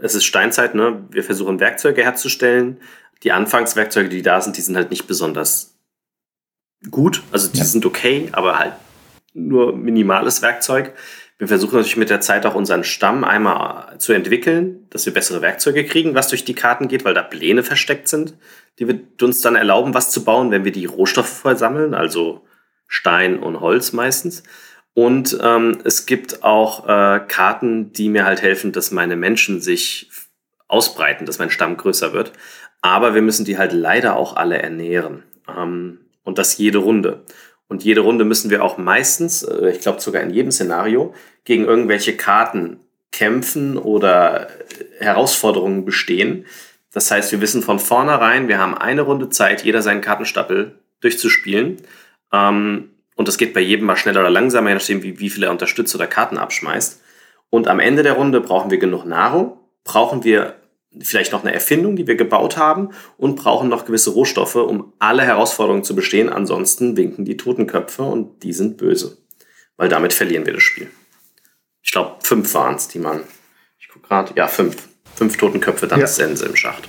es 0.00 0.14
ist 0.14 0.24
Steinzeit, 0.24 0.74
ne? 0.74 1.04
Wir 1.10 1.24
versuchen 1.24 1.60
Werkzeuge 1.60 2.02
herzustellen. 2.02 2.80
Die 3.22 3.32
Anfangswerkzeuge, 3.32 4.08
die 4.08 4.22
da 4.22 4.40
sind, 4.40 4.56
die 4.56 4.60
sind 4.60 4.76
halt 4.76 4.90
nicht 4.90 5.06
besonders 5.06 5.78
gut. 6.90 7.22
Also 7.32 7.48
die 7.48 7.58
ja. 7.58 7.64
sind 7.64 7.86
okay, 7.86 8.28
aber 8.32 8.58
halt 8.58 8.74
nur 9.32 9.76
minimales 9.76 10.42
Werkzeug. 10.42 10.92
Wir 11.38 11.48
versuchen 11.48 11.76
natürlich 11.76 11.96
mit 11.96 12.10
der 12.10 12.20
Zeit 12.20 12.46
auch 12.46 12.54
unseren 12.54 12.84
Stamm 12.84 13.24
einmal 13.24 13.98
zu 13.98 14.12
entwickeln, 14.12 14.86
dass 14.90 15.04
wir 15.04 15.12
bessere 15.12 15.42
Werkzeuge 15.42 15.84
kriegen, 15.84 16.14
was 16.14 16.28
durch 16.28 16.44
die 16.44 16.54
Karten 16.54 16.86
geht, 16.86 17.04
weil 17.04 17.14
da 17.14 17.22
Pläne 17.22 17.64
versteckt 17.64 18.06
sind, 18.06 18.34
die 18.78 18.86
wir 18.86 19.00
uns 19.20 19.40
dann 19.40 19.56
erlauben, 19.56 19.94
was 19.94 20.10
zu 20.12 20.24
bauen, 20.24 20.52
wenn 20.52 20.64
wir 20.64 20.70
die 20.70 20.86
Rohstoffe 20.86 21.28
versammeln, 21.28 21.94
also 21.94 22.46
Stein 22.86 23.40
und 23.40 23.60
Holz 23.60 23.92
meistens. 23.92 24.44
Und 24.94 25.36
ähm, 25.42 25.78
es 25.84 26.06
gibt 26.06 26.44
auch 26.44 26.88
äh, 26.88 27.20
Karten, 27.26 27.92
die 27.92 28.08
mir 28.08 28.24
halt 28.24 28.42
helfen, 28.42 28.72
dass 28.72 28.92
meine 28.92 29.16
Menschen 29.16 29.60
sich 29.60 30.08
ausbreiten, 30.68 31.26
dass 31.26 31.38
mein 31.38 31.50
Stamm 31.50 31.76
größer 31.76 32.12
wird. 32.12 32.32
Aber 32.80 33.14
wir 33.14 33.22
müssen 33.22 33.44
die 33.44 33.58
halt 33.58 33.72
leider 33.72 34.16
auch 34.16 34.36
alle 34.36 34.62
ernähren. 34.62 35.24
Ähm, 35.48 35.98
und 36.22 36.38
das 36.38 36.58
jede 36.58 36.78
Runde. 36.78 37.24
Und 37.66 37.82
jede 37.82 38.02
Runde 38.02 38.24
müssen 38.24 38.50
wir 38.50 38.62
auch 38.62 38.78
meistens, 38.78 39.42
äh, 39.42 39.70
ich 39.70 39.80
glaube 39.80 40.00
sogar 40.00 40.22
in 40.22 40.30
jedem 40.30 40.52
Szenario, 40.52 41.14
gegen 41.44 41.64
irgendwelche 41.64 42.16
Karten 42.16 42.78
kämpfen 43.10 43.78
oder 43.78 44.48
Herausforderungen 44.98 45.84
bestehen. 45.84 46.46
Das 46.92 47.10
heißt, 47.10 47.32
wir 47.32 47.40
wissen 47.40 47.62
von 47.62 47.78
vornherein, 47.78 48.48
wir 48.48 48.58
haben 48.58 48.76
eine 48.76 49.02
Runde 49.02 49.28
Zeit, 49.28 49.64
jeder 49.64 49.82
seinen 49.82 50.00
Kartenstapel 50.00 50.78
durchzuspielen. 51.00 51.78
Ähm, 52.32 52.90
und 53.14 53.28
das 53.28 53.38
geht 53.38 53.54
bei 53.54 53.60
jedem 53.60 53.86
mal 53.86 53.96
schneller 53.96 54.20
oder 54.20 54.30
langsamer, 54.30 54.70
je 54.70 54.74
nachdem, 54.74 55.02
wie, 55.02 55.18
wie 55.20 55.30
viel 55.30 55.44
er 55.44 55.50
unterstützt 55.50 55.94
oder 55.94 56.06
Karten 56.06 56.38
abschmeißt. 56.38 57.00
Und 57.50 57.68
am 57.68 57.78
Ende 57.78 58.02
der 58.02 58.14
Runde 58.14 58.40
brauchen 58.40 58.70
wir 58.70 58.78
genug 58.78 59.04
Nahrung, 59.04 59.58
brauchen 59.84 60.24
wir 60.24 60.56
vielleicht 61.00 61.32
noch 61.32 61.42
eine 61.42 61.54
Erfindung, 61.54 61.96
die 61.96 62.06
wir 62.06 62.16
gebaut 62.16 62.56
haben 62.56 62.90
und 63.16 63.36
brauchen 63.36 63.68
noch 63.68 63.84
gewisse 63.84 64.10
Rohstoffe, 64.10 64.56
um 64.56 64.92
alle 64.98 65.22
Herausforderungen 65.22 65.84
zu 65.84 65.94
bestehen. 65.94 66.28
Ansonsten 66.28 66.96
winken 66.96 67.24
die 67.24 67.36
Totenköpfe 67.36 68.02
und 68.02 68.42
die 68.42 68.52
sind 68.52 68.76
böse. 68.76 69.18
Weil 69.76 69.88
damit 69.88 70.12
verlieren 70.12 70.46
wir 70.46 70.52
das 70.52 70.62
Spiel. 70.62 70.88
Ich 71.82 71.92
glaube, 71.92 72.16
fünf 72.22 72.54
waren 72.54 72.76
es, 72.76 72.88
die 72.88 72.98
man. 72.98 73.22
Ich 73.78 73.88
gucke 73.88 74.08
gerade. 74.08 74.32
Ja, 74.36 74.46
fünf. 74.46 74.88
Fünf 75.16 75.36
Totenköpfe, 75.36 75.86
dann 75.86 76.00
ja. 76.00 76.06
ist 76.06 76.16
Sense 76.16 76.44
im 76.44 76.56
Schacht. 76.56 76.88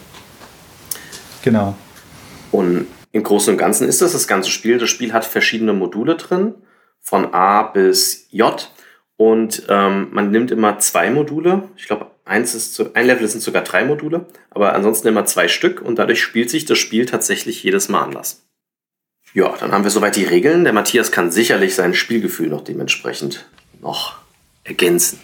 Genau. 1.44 1.76
Und 2.52 2.88
im 3.16 3.24
Großen 3.24 3.54
und 3.54 3.58
Ganzen 3.58 3.88
ist 3.88 4.02
das 4.02 4.12
das 4.12 4.28
ganze 4.28 4.50
Spiel. 4.50 4.78
Das 4.78 4.90
Spiel 4.90 5.14
hat 5.14 5.24
verschiedene 5.24 5.72
Module 5.72 6.18
drin, 6.18 6.54
von 7.00 7.34
A 7.34 7.64
bis 7.64 8.28
J. 8.30 8.70
Und 9.16 9.64
ähm, 9.70 10.10
man 10.12 10.32
nimmt 10.32 10.52
immer 10.52 10.80
zwei 10.80 11.10
Module. 11.10 11.64
Ich 11.78 11.86
glaube, 11.86 12.12
eins 12.26 12.54
ist 12.54 12.74
zu, 12.74 12.94
ein 12.94 13.08
Level 13.08 13.26
sind 13.30 13.40
sogar 13.40 13.64
drei 13.64 13.86
Module, 13.86 14.26
aber 14.50 14.74
ansonsten 14.74 15.08
immer 15.08 15.24
zwei 15.24 15.48
Stück 15.48 15.82
und 15.82 15.98
dadurch 15.98 16.22
spielt 16.22 16.50
sich 16.50 16.66
das 16.66 16.78
Spiel 16.78 17.06
tatsächlich 17.06 17.64
jedes 17.64 17.88
Mal 17.88 18.04
anders. 18.04 18.46
Ja, 19.34 19.56
dann 19.62 19.72
haben 19.72 19.86
wir 19.86 19.92
soweit 19.92 20.18
die 20.18 20.26
Regeln. 20.26 20.66
Der 20.66 20.74
Matthias 20.74 21.14
kann 21.14 21.32
sicherlich 21.32 21.74
sein 21.74 21.94
Spielgefühl 21.94 22.50
noch 22.50 22.66
dementsprechend 22.66 23.46
noch 23.80 24.18
ergänzen. 24.66 25.22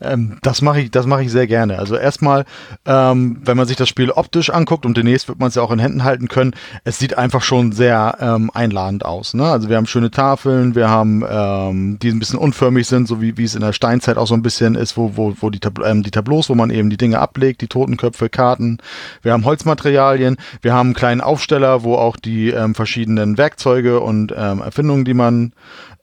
Ähm, 0.00 0.38
das 0.42 0.62
mache 0.62 0.80
ich, 0.80 0.90
das 0.90 1.06
ich 1.06 1.32
sehr 1.32 1.46
gerne. 1.46 1.78
Also 1.78 1.96
erstmal, 1.96 2.44
ähm, 2.86 3.40
wenn 3.44 3.56
man 3.56 3.66
sich 3.66 3.76
das 3.76 3.88
Spiel 3.88 4.10
optisch 4.10 4.50
anguckt 4.50 4.86
und 4.86 4.96
demnächst 4.96 5.28
wird 5.28 5.38
man 5.38 5.48
es 5.48 5.54
ja 5.54 5.62
auch 5.62 5.70
in 5.70 5.78
Händen 5.78 6.04
halten 6.04 6.28
können, 6.28 6.54
es 6.84 6.98
sieht 6.98 7.16
einfach 7.16 7.42
schon 7.42 7.72
sehr 7.72 8.16
ähm, 8.20 8.50
einladend 8.54 9.04
aus. 9.04 9.34
Ne? 9.34 9.44
Also 9.44 9.68
wir 9.68 9.76
haben 9.76 9.86
schöne 9.86 10.10
Tafeln, 10.10 10.74
wir 10.74 10.88
haben, 10.88 11.24
ähm, 11.28 11.98
die 12.00 12.10
ein 12.10 12.18
bisschen 12.18 12.38
unförmig 12.38 12.86
sind, 12.86 13.08
so 13.08 13.20
wie, 13.20 13.42
es 13.42 13.54
in 13.54 13.60
der 13.60 13.72
Steinzeit 13.72 14.16
auch 14.16 14.26
so 14.26 14.34
ein 14.34 14.42
bisschen 14.42 14.74
ist, 14.74 14.96
wo, 14.96 15.16
wo, 15.16 15.34
wo 15.40 15.50
die, 15.50 15.60
Tab 15.60 15.80
ähm, 15.84 16.02
die 16.02 16.10
Tableaus, 16.10 16.48
wo 16.48 16.54
man 16.54 16.70
eben 16.70 16.90
die 16.90 16.96
Dinge 16.96 17.18
ablegt, 17.18 17.60
die 17.60 17.68
Totenköpfe, 17.68 18.28
Karten. 18.28 18.78
Wir 19.22 19.32
haben 19.32 19.44
Holzmaterialien, 19.44 20.36
wir 20.62 20.72
haben 20.72 20.88
einen 20.88 20.94
kleinen 20.94 21.20
Aufsteller, 21.20 21.82
wo 21.82 21.94
auch 21.96 22.16
die 22.16 22.50
ähm, 22.50 22.74
verschiedenen 22.74 23.38
Werkzeuge 23.38 24.00
und 24.00 24.32
Erfindungen, 24.32 25.04
die 25.04 25.14
man 25.14 25.52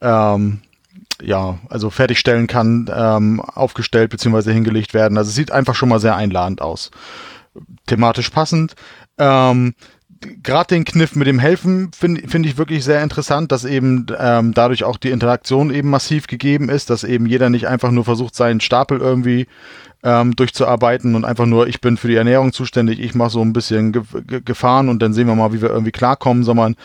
ähm, 0.01 0.59
ja, 1.21 1.59
also 1.69 1.89
fertigstellen 1.89 2.47
kann, 2.47 2.89
ähm, 2.93 3.41
aufgestellt 3.41 4.09
bzw. 4.09 4.53
hingelegt 4.53 4.93
werden. 4.93 5.17
Also 5.17 5.29
es 5.29 5.35
sieht 5.35 5.51
einfach 5.51 5.75
schon 5.75 5.89
mal 5.89 5.99
sehr 5.99 6.15
einladend 6.15 6.61
aus. 6.61 6.91
Thematisch 7.87 8.29
passend. 8.29 8.75
Ähm, 9.17 9.73
Gerade 10.41 10.75
den 10.75 10.85
Kniff 10.85 11.15
mit 11.15 11.27
dem 11.27 11.39
Helfen 11.39 11.91
finde 11.91 12.27
find 12.27 12.45
ich 12.45 12.57
wirklich 12.57 12.83
sehr 12.83 13.03
interessant, 13.03 13.51
dass 13.51 13.63
eben 13.63 14.07
ähm, 14.17 14.53
dadurch 14.53 14.83
auch 14.83 14.97
die 14.97 15.11
Interaktion 15.11 15.71
eben 15.71 15.89
massiv 15.89 16.27
gegeben 16.27 16.69
ist, 16.69 16.89
dass 16.89 17.03
eben 17.03 17.25
jeder 17.25 17.49
nicht 17.49 17.67
einfach 17.67 17.91
nur 17.91 18.05
versucht, 18.05 18.33
seinen 18.33 18.61
Stapel 18.61 18.99
irgendwie 18.99 19.45
ähm, 20.03 20.35
durchzuarbeiten 20.35 21.15
und 21.15 21.25
einfach 21.25 21.45
nur, 21.45 21.67
ich 21.67 21.81
bin 21.81 21.97
für 21.97 22.07
die 22.07 22.15
Ernährung 22.15 22.53
zuständig, 22.53 22.99
ich 22.99 23.13
mache 23.13 23.31
so 23.31 23.41
ein 23.41 23.53
bisschen 23.53 23.91
Ge 23.91 24.03
Ge 24.25 24.41
Gefahren 24.43 24.89
und 24.89 25.01
dann 25.01 25.13
sehen 25.13 25.27
wir 25.27 25.35
mal, 25.35 25.53
wie 25.53 25.61
wir 25.61 25.69
irgendwie 25.69 25.91
klarkommen, 25.91 26.43
sondern 26.43 26.75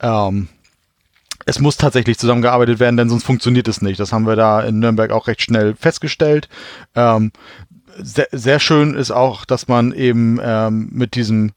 ähm, 0.00 0.48
es 1.46 1.58
muss 1.58 1.76
tatsächlich 1.76 2.18
zusammengearbeitet 2.18 2.80
werden, 2.80 2.96
denn 2.96 3.08
sonst 3.08 3.24
funktioniert 3.24 3.68
es 3.68 3.82
nicht. 3.82 3.98
Das 3.98 4.12
haben 4.12 4.26
wir 4.26 4.36
da 4.36 4.60
in 4.60 4.78
Nürnberg 4.78 5.10
auch 5.10 5.26
recht 5.26 5.42
schnell 5.42 5.74
festgestellt. 5.74 6.48
Ähm, 6.94 7.32
sehr, 7.98 8.28
sehr, 8.32 8.60
schön 8.60 8.94
ist 8.94 9.10
auch, 9.10 9.44
dass 9.44 9.68
man 9.68 9.92
eben 9.92 10.38
ähm, 10.42 10.88
mit 10.92 11.14
diesem 11.14 11.52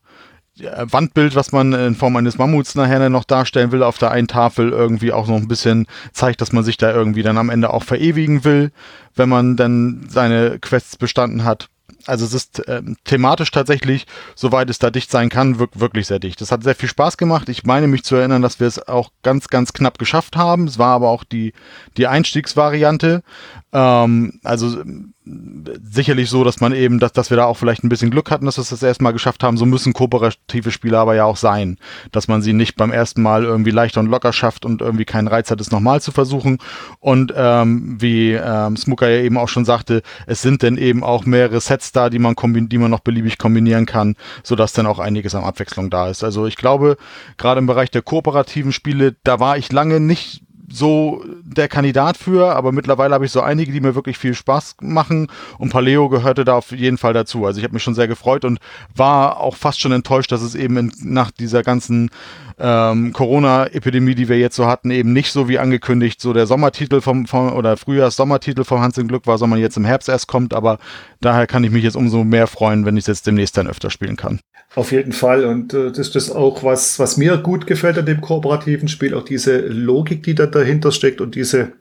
Wandbild, 0.55 1.35
was 1.35 1.51
man 1.51 1.73
in 1.73 1.95
Form 1.95 2.15
eines 2.15 2.37
Mammuts 2.37 2.75
nachher 2.75 3.09
noch 3.09 3.23
darstellen 3.23 3.71
will, 3.71 3.81
auf 3.81 3.97
der 3.97 4.11
einen 4.11 4.27
Tafel 4.27 4.69
irgendwie 4.69 5.11
auch 5.11 5.27
noch 5.27 5.37
ein 5.37 5.47
bisschen 5.47 5.87
zeigt, 6.11 6.41
dass 6.41 6.51
man 6.51 6.63
sich 6.63 6.77
da 6.77 6.93
irgendwie 6.93 7.23
dann 7.23 7.39
am 7.39 7.49
Ende 7.49 7.73
auch 7.73 7.83
verewigen 7.83 8.43
will, 8.43 8.71
wenn 9.15 9.29
man 9.29 9.57
dann 9.57 10.05
seine 10.09 10.59
Quests 10.59 10.97
bestanden 10.97 11.43
hat 11.43 11.69
also 12.05 12.25
es 12.25 12.33
ist 12.33 12.67
äh, 12.67 12.81
thematisch 13.03 13.51
tatsächlich, 13.51 14.05
soweit 14.35 14.69
es 14.69 14.79
da 14.79 14.89
dicht 14.89 15.11
sein 15.11 15.29
kann, 15.29 15.59
wirk 15.59 15.79
wirklich 15.79 16.07
sehr 16.07 16.19
dicht. 16.19 16.41
Es 16.41 16.51
hat 16.51 16.63
sehr 16.63 16.75
viel 16.75 16.89
Spaß 16.89 17.17
gemacht. 17.17 17.49
Ich 17.49 17.63
meine 17.63 17.87
mich 17.87 18.03
zu 18.03 18.15
erinnern, 18.15 18.41
dass 18.41 18.59
wir 18.59 18.67
es 18.67 18.87
auch 18.87 19.11
ganz, 19.23 19.47
ganz 19.47 19.73
knapp 19.73 19.97
geschafft 19.97 20.35
haben. 20.35 20.67
Es 20.67 20.77
war 20.77 20.93
aber 20.95 21.09
auch 21.09 21.23
die, 21.23 21.53
die 21.97 22.07
Einstiegsvariante. 22.07 23.23
Ähm, 23.71 24.39
also 24.43 24.83
sicherlich 25.25 26.29
so, 26.29 26.43
dass 26.43 26.59
man 26.59 26.73
eben, 26.73 26.99
dass, 26.99 27.13
dass 27.13 27.29
wir 27.29 27.37
da 27.37 27.45
auch 27.45 27.57
vielleicht 27.57 27.83
ein 27.83 27.89
bisschen 27.89 28.11
Glück 28.11 28.29
hatten, 28.29 28.45
dass 28.45 28.57
wir 28.57 28.61
es 28.61 28.69
das 28.69 28.83
erste 28.83 29.03
Mal 29.03 29.13
geschafft 29.13 29.43
haben. 29.43 29.57
So 29.57 29.65
müssen 29.65 29.93
kooperative 29.93 30.71
Spiele 30.71 30.99
aber 30.99 31.15
ja 31.15 31.23
auch 31.23 31.37
sein, 31.37 31.77
dass 32.11 32.27
man 32.27 32.41
sie 32.41 32.53
nicht 32.53 32.75
beim 32.75 32.91
ersten 32.91 33.21
Mal 33.21 33.43
irgendwie 33.43 33.71
leicht 33.71 33.97
und 33.97 34.07
locker 34.07 34.33
schafft 34.33 34.65
und 34.65 34.81
irgendwie 34.81 35.05
keinen 35.05 35.27
Reiz 35.27 35.49
hat, 35.49 35.61
es 35.61 35.71
nochmal 35.71 36.01
zu 36.01 36.11
versuchen. 36.11 36.57
Und 36.99 37.33
ähm, 37.35 37.95
wie 37.99 38.33
ähm, 38.33 38.75
Smooker 38.75 39.09
ja 39.09 39.21
eben 39.21 39.37
auch 39.37 39.49
schon 39.49 39.65
sagte, 39.65 40.01
es 40.27 40.41
sind 40.41 40.61
denn 40.61 40.77
eben 40.77 41.03
auch 41.03 41.25
mehrere 41.25 41.61
Sets 41.61 41.92
da, 41.93 42.09
die 42.09 42.19
man 42.19 42.35
die 42.69 42.77
man 42.77 42.91
noch 42.91 42.99
beliebig 42.99 43.37
kombinieren 43.37 43.85
kann, 43.85 44.15
sodass 44.43 44.73
dann 44.73 44.85
auch 44.85 44.99
einiges 44.99 45.35
an 45.35 45.43
Abwechslung 45.43 45.89
da 45.89 46.09
ist. 46.09 46.23
Also 46.23 46.45
ich 46.45 46.55
glaube, 46.55 46.97
gerade 47.37 47.59
im 47.59 47.67
Bereich 47.67 47.91
der 47.91 48.01
kooperativen 48.01 48.73
Spiele, 48.73 49.15
da 49.23 49.39
war 49.39 49.57
ich 49.57 49.71
lange 49.71 49.99
nicht 49.99 50.42
so 50.73 51.23
der 51.43 51.67
Kandidat 51.67 52.17
für, 52.17 52.55
aber 52.55 52.71
mittlerweile 52.71 53.13
habe 53.13 53.25
ich 53.25 53.31
so 53.31 53.41
einige, 53.41 53.71
die 53.71 53.79
mir 53.79 53.93
wirklich 53.93 54.17
viel 54.17 54.33
Spaß 54.33 54.77
machen 54.81 55.27
und 55.59 55.69
Paleo 55.69 56.09
gehörte 56.09 56.45
da 56.45 56.55
auf 56.55 56.71
jeden 56.71 56.97
Fall 56.97 57.13
dazu. 57.13 57.45
Also 57.45 57.59
ich 57.59 57.63
habe 57.63 57.73
mich 57.73 57.83
schon 57.83 57.93
sehr 57.93 58.07
gefreut 58.07 58.43
und 58.43 58.59
war 58.95 59.39
auch 59.39 59.55
fast 59.55 59.79
schon 59.79 59.91
enttäuscht, 59.91 60.31
dass 60.31 60.41
es 60.41 60.55
eben 60.55 60.77
in, 60.77 60.91
nach 61.03 61.29
dieser 61.29 61.61
ganzen 61.61 62.09
ähm, 62.57 63.13
Corona-Epidemie, 63.13 64.15
die 64.15 64.29
wir 64.29 64.39
jetzt 64.39 64.55
so 64.55 64.65
hatten, 64.65 64.89
eben 64.89 65.13
nicht 65.13 65.31
so 65.31 65.47
wie 65.47 65.59
angekündigt, 65.59 66.19
so 66.19 66.33
der 66.33 66.47
Sommertitel 66.47 67.01
vom, 67.01 67.27
vom 67.27 67.53
oder 67.53 67.77
Frühjahrs-Sommertitel 67.77 68.63
vom 68.63 68.81
Hans 68.81 68.97
im 68.97 69.07
Glück 69.07 69.27
war, 69.27 69.37
sondern 69.37 69.59
jetzt 69.59 69.77
im 69.77 69.85
Herbst 69.85 70.09
erst 70.09 70.27
kommt, 70.27 70.53
aber 70.53 70.79
daher 71.21 71.45
kann 71.45 71.63
ich 71.63 71.71
mich 71.71 71.83
jetzt 71.83 71.95
umso 71.95 72.23
mehr 72.23 72.47
freuen, 72.47 72.85
wenn 72.85 72.97
ich 72.97 73.03
es 73.03 73.07
jetzt 73.07 73.27
demnächst 73.27 73.57
dann 73.57 73.67
öfter 73.67 73.89
spielen 73.89 74.15
kann. 74.15 74.39
Auf 74.75 74.91
jeden 74.91 75.11
Fall. 75.11 75.45
Und 75.45 75.73
äh, 75.73 75.89
das 75.89 75.99
ist 75.99 76.15
das 76.15 76.31
auch, 76.31 76.63
was, 76.63 76.97
was 76.97 77.17
mir 77.17 77.37
gut 77.37 77.67
gefällt 77.67 77.97
an 77.97 78.05
dem 78.05 78.21
kooperativen 78.21 78.87
Spiel, 78.87 79.13
auch 79.13 79.23
diese 79.23 79.59
Logik, 79.59 80.23
die 80.23 80.35
da 80.35 80.47
dahinter 80.47 80.91
steckt 80.91 81.21
und 81.21 81.35
diese, 81.35 81.73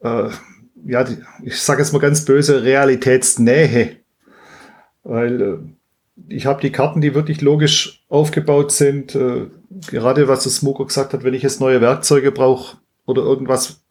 äh, 0.00 0.28
ja, 0.84 1.04
die, 1.04 1.18
ich 1.44 1.60
sage 1.60 1.82
jetzt 1.82 1.92
mal 1.92 2.00
ganz 2.00 2.24
böse, 2.24 2.64
Realitätsnähe. 2.64 3.96
Weil 5.04 5.40
äh, 5.40 5.56
ich 6.28 6.46
habe 6.46 6.60
die 6.60 6.72
Karten, 6.72 7.00
die 7.00 7.14
wirklich 7.14 7.40
logisch 7.42 8.04
aufgebaut 8.08 8.72
sind. 8.72 9.14
Äh, 9.14 9.46
gerade 9.86 10.26
was 10.26 10.44
das 10.44 10.56
Smoker 10.56 10.86
gesagt 10.86 11.12
hat, 11.12 11.22
wenn 11.22 11.34
ich 11.34 11.42
jetzt 11.42 11.60
neue 11.60 11.80
Werkzeuge 11.80 12.32
brauche 12.32 12.78
oder 13.06 13.22
irgendwas, 13.22 13.82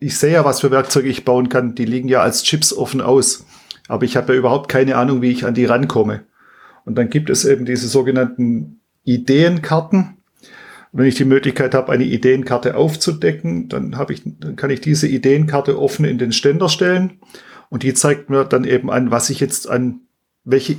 ich 0.00 0.18
sehe 0.18 0.32
ja, 0.32 0.44
was 0.44 0.60
für 0.60 0.72
Werkzeuge 0.72 1.08
ich 1.08 1.24
bauen 1.24 1.48
kann. 1.48 1.76
Die 1.76 1.84
liegen 1.84 2.08
ja 2.08 2.22
als 2.22 2.42
Chips 2.42 2.72
offen 2.72 3.00
aus. 3.00 3.46
Aber 3.86 4.04
ich 4.04 4.16
habe 4.16 4.32
ja 4.32 4.38
überhaupt 4.40 4.68
keine 4.68 4.96
Ahnung, 4.96 5.22
wie 5.22 5.30
ich 5.30 5.46
an 5.46 5.54
die 5.54 5.64
rankomme. 5.64 6.24
Und 6.86 6.94
dann 6.94 7.10
gibt 7.10 7.28
es 7.28 7.44
eben 7.44 7.66
diese 7.66 7.88
sogenannten 7.88 8.80
Ideenkarten. 9.04 10.14
wenn 10.92 11.04
ich 11.04 11.16
die 11.16 11.26
Möglichkeit 11.26 11.74
habe, 11.74 11.92
eine 11.92 12.04
Ideenkarte 12.04 12.74
aufzudecken, 12.74 13.68
dann 13.68 13.98
habe 13.98 14.14
ich, 14.14 14.22
dann 14.24 14.56
kann 14.56 14.70
ich 14.70 14.80
diese 14.80 15.06
Ideenkarte 15.06 15.78
offen 15.78 16.06
in 16.06 16.16
den 16.16 16.32
Ständer 16.32 16.70
stellen. 16.70 17.20
Und 17.68 17.82
die 17.82 17.92
zeigt 17.92 18.30
mir 18.30 18.44
dann 18.44 18.64
eben 18.64 18.90
an, 18.90 19.10
was 19.10 19.28
ich 19.28 19.40
jetzt 19.40 19.68
an, 19.68 20.00
welche 20.44 20.76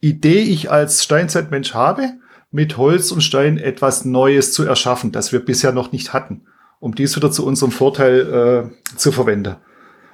Idee 0.00 0.40
ich 0.40 0.70
als 0.70 1.04
Steinzeitmensch 1.04 1.74
habe, 1.74 2.14
mit 2.50 2.78
Holz 2.78 3.12
und 3.12 3.20
Stein 3.20 3.58
etwas 3.58 4.06
Neues 4.06 4.52
zu 4.52 4.64
erschaffen, 4.64 5.12
das 5.12 5.32
wir 5.32 5.44
bisher 5.44 5.72
noch 5.72 5.92
nicht 5.92 6.14
hatten, 6.14 6.46
um 6.80 6.94
dies 6.94 7.14
wieder 7.16 7.30
zu 7.30 7.44
unserem 7.44 7.72
Vorteil 7.72 8.70
äh, 8.94 8.96
zu 8.96 9.12
verwenden. 9.12 9.56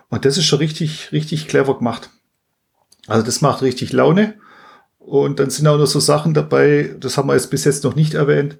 Und 0.09 0.25
das 0.25 0.37
ist 0.37 0.47
schon 0.47 0.59
richtig, 0.59 1.13
richtig 1.13 1.47
clever 1.47 1.79
gemacht. 1.79 2.11
Also 3.07 3.25
das 3.25 3.41
macht 3.41 3.63
richtig 3.63 3.93
Laune. 3.93 4.35
Und 5.04 5.38
dann 5.38 5.50
sind 5.50 5.66
auch 5.66 5.76
noch 5.76 5.87
so 5.87 6.00
Sachen 6.00 6.32
dabei, 6.32 6.96
das 6.99 7.18
haben 7.18 7.28
wir 7.28 7.34
jetzt 7.34 7.50
bis 7.50 7.64
jetzt 7.64 7.84
noch 7.84 7.94
nicht 7.94 8.14
erwähnt. 8.14 8.56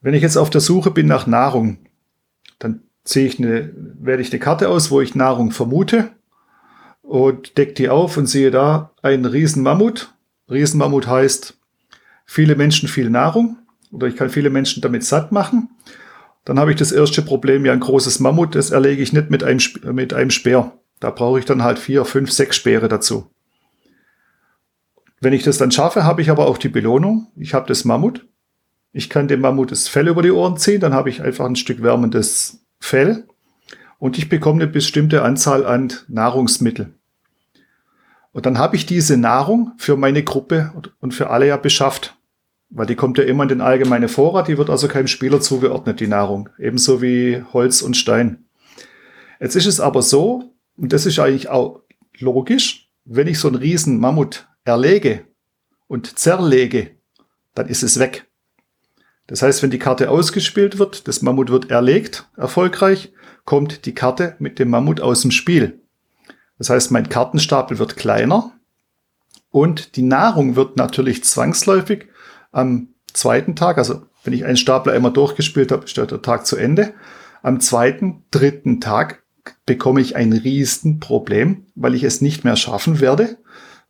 Wenn 0.00 0.14
ich 0.14 0.22
jetzt 0.22 0.36
auf 0.36 0.48
der 0.48 0.60
Suche 0.60 0.92
bin 0.92 1.08
nach 1.08 1.26
Nahrung, 1.26 1.78
dann 2.60 2.82
ziehe 3.02 3.26
ich 3.26 3.40
eine, 3.40 3.72
wähle 3.74 4.22
ich 4.22 4.30
eine 4.30 4.38
Karte 4.38 4.68
aus, 4.68 4.92
wo 4.92 5.00
ich 5.00 5.16
Nahrung 5.16 5.50
vermute 5.50 6.10
und 7.02 7.58
decke 7.58 7.72
die 7.72 7.88
auf 7.88 8.16
und 8.16 8.26
sehe 8.26 8.52
da 8.52 8.92
einen 9.02 9.24
Riesenmammut. 9.24 10.14
Riesenmammut 10.48 11.08
heißt 11.08 11.58
viele 12.24 12.54
Menschen, 12.54 12.88
viel 12.88 13.10
Nahrung 13.10 13.58
oder 13.90 14.06
ich 14.06 14.14
kann 14.14 14.30
viele 14.30 14.50
Menschen 14.50 14.80
damit 14.80 15.02
satt 15.02 15.32
machen. 15.32 15.70
Dann 16.44 16.60
habe 16.60 16.70
ich 16.70 16.76
das 16.76 16.92
erste 16.92 17.22
Problem, 17.22 17.64
ja 17.64 17.72
ein 17.72 17.80
großes 17.80 18.20
Mammut, 18.20 18.54
das 18.54 18.70
erlege 18.70 19.02
ich 19.02 19.12
nicht 19.12 19.28
mit 19.28 19.42
einem, 19.42 19.60
mit 19.92 20.14
einem 20.14 20.30
Speer. 20.30 20.72
Da 21.00 21.10
brauche 21.10 21.40
ich 21.40 21.46
dann 21.46 21.64
halt 21.64 21.80
vier, 21.80 22.04
fünf, 22.04 22.30
sechs 22.30 22.54
Speere 22.56 22.88
dazu. 22.88 23.33
Wenn 25.24 25.32
ich 25.32 25.42
das 25.42 25.56
dann 25.56 25.70
schaffe, 25.70 26.04
habe 26.04 26.20
ich 26.20 26.28
aber 26.28 26.46
auch 26.46 26.58
die 26.58 26.68
Belohnung. 26.68 27.28
Ich 27.34 27.54
habe 27.54 27.66
das 27.66 27.86
Mammut. 27.86 28.26
Ich 28.92 29.08
kann 29.08 29.26
dem 29.26 29.40
Mammut 29.40 29.72
das 29.72 29.88
Fell 29.88 30.08
über 30.08 30.20
die 30.20 30.30
Ohren 30.30 30.58
ziehen, 30.58 30.80
dann 30.80 30.92
habe 30.92 31.08
ich 31.08 31.22
einfach 31.22 31.46
ein 31.46 31.56
Stück 31.56 31.82
wärmendes 31.82 32.62
Fell 32.78 33.26
und 33.98 34.18
ich 34.18 34.28
bekomme 34.28 34.62
eine 34.62 34.70
bestimmte 34.70 35.22
Anzahl 35.22 35.64
an 35.64 35.94
Nahrungsmittel. 36.08 36.92
Und 38.32 38.44
dann 38.44 38.58
habe 38.58 38.76
ich 38.76 38.84
diese 38.84 39.16
Nahrung 39.16 39.72
für 39.78 39.96
meine 39.96 40.22
Gruppe 40.22 40.74
und 41.00 41.14
für 41.14 41.30
alle 41.30 41.46
ja 41.46 41.56
beschafft. 41.56 42.18
Weil 42.68 42.86
die 42.86 42.94
kommt 42.94 43.16
ja 43.16 43.24
immer 43.24 43.44
in 43.44 43.48
den 43.48 43.60
allgemeinen 43.62 44.10
Vorrat, 44.10 44.48
die 44.48 44.58
wird 44.58 44.68
also 44.68 44.88
keinem 44.88 45.06
Spieler 45.06 45.40
zugeordnet, 45.40 46.00
die 46.00 46.06
Nahrung. 46.06 46.50
Ebenso 46.58 47.00
wie 47.00 47.42
Holz 47.54 47.80
und 47.80 47.96
Stein. 47.96 48.44
Jetzt 49.40 49.56
ist 49.56 49.66
es 49.66 49.80
aber 49.80 50.02
so, 50.02 50.52
und 50.76 50.92
das 50.92 51.06
ist 51.06 51.18
eigentlich 51.18 51.48
auch 51.48 51.80
logisch, 52.18 52.90
wenn 53.06 53.26
ich 53.26 53.38
so 53.38 53.48
einen 53.48 53.56
riesen 53.56 53.98
Mammut 53.98 54.46
erlege 54.64 55.26
und 55.86 56.18
zerlege, 56.18 56.92
dann 57.54 57.68
ist 57.68 57.82
es 57.82 57.98
weg. 57.98 58.26
Das 59.26 59.42
heißt, 59.42 59.62
wenn 59.62 59.70
die 59.70 59.78
Karte 59.78 60.10
ausgespielt 60.10 60.78
wird, 60.78 61.08
das 61.08 61.22
Mammut 61.22 61.50
wird 61.50 61.70
erlegt, 61.70 62.28
erfolgreich, 62.36 63.12
kommt 63.44 63.86
die 63.86 63.94
Karte 63.94 64.36
mit 64.38 64.58
dem 64.58 64.70
Mammut 64.70 65.00
aus 65.00 65.22
dem 65.22 65.30
Spiel. 65.30 65.80
Das 66.58 66.70
heißt, 66.70 66.90
mein 66.90 67.08
Kartenstapel 67.08 67.78
wird 67.78 67.96
kleiner 67.96 68.52
und 69.50 69.96
die 69.96 70.02
Nahrung 70.02 70.56
wird 70.56 70.76
natürlich 70.76 71.24
zwangsläufig 71.24 72.08
am 72.52 72.88
zweiten 73.12 73.56
Tag, 73.56 73.78
also 73.78 74.02
wenn 74.24 74.32
ich 74.32 74.44
einen 74.44 74.56
Stapel 74.56 74.92
einmal 74.92 75.12
durchgespielt 75.12 75.72
habe, 75.72 75.84
ist 75.84 75.96
der 75.96 76.06
Tag 76.22 76.46
zu 76.46 76.56
Ende. 76.56 76.94
Am 77.42 77.60
zweiten, 77.60 78.24
dritten 78.30 78.80
Tag 78.80 79.22
bekomme 79.66 80.00
ich 80.00 80.16
ein 80.16 80.32
Riesenproblem, 80.32 81.66
weil 81.74 81.94
ich 81.94 82.04
es 82.04 82.20
nicht 82.20 82.44
mehr 82.44 82.56
schaffen 82.56 83.00
werde, 83.00 83.36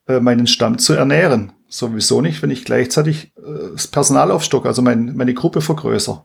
äh, 0.07 0.21
meinen 0.21 0.47
Stamm 0.47 0.79
zu 0.79 0.93
ernähren. 0.93 1.53
Sowieso 1.69 2.21
nicht, 2.21 2.43
wenn 2.43 2.51
ich 2.51 2.65
gleichzeitig 2.65 3.33
äh, 3.37 3.73
das 3.73 3.87
Personal 3.87 4.31
aufstocke, 4.31 4.69
also 4.69 4.83
mein, 4.83 5.17
meine 5.17 5.35
Gruppe 5.35 5.61
vergrößere. 5.61 6.25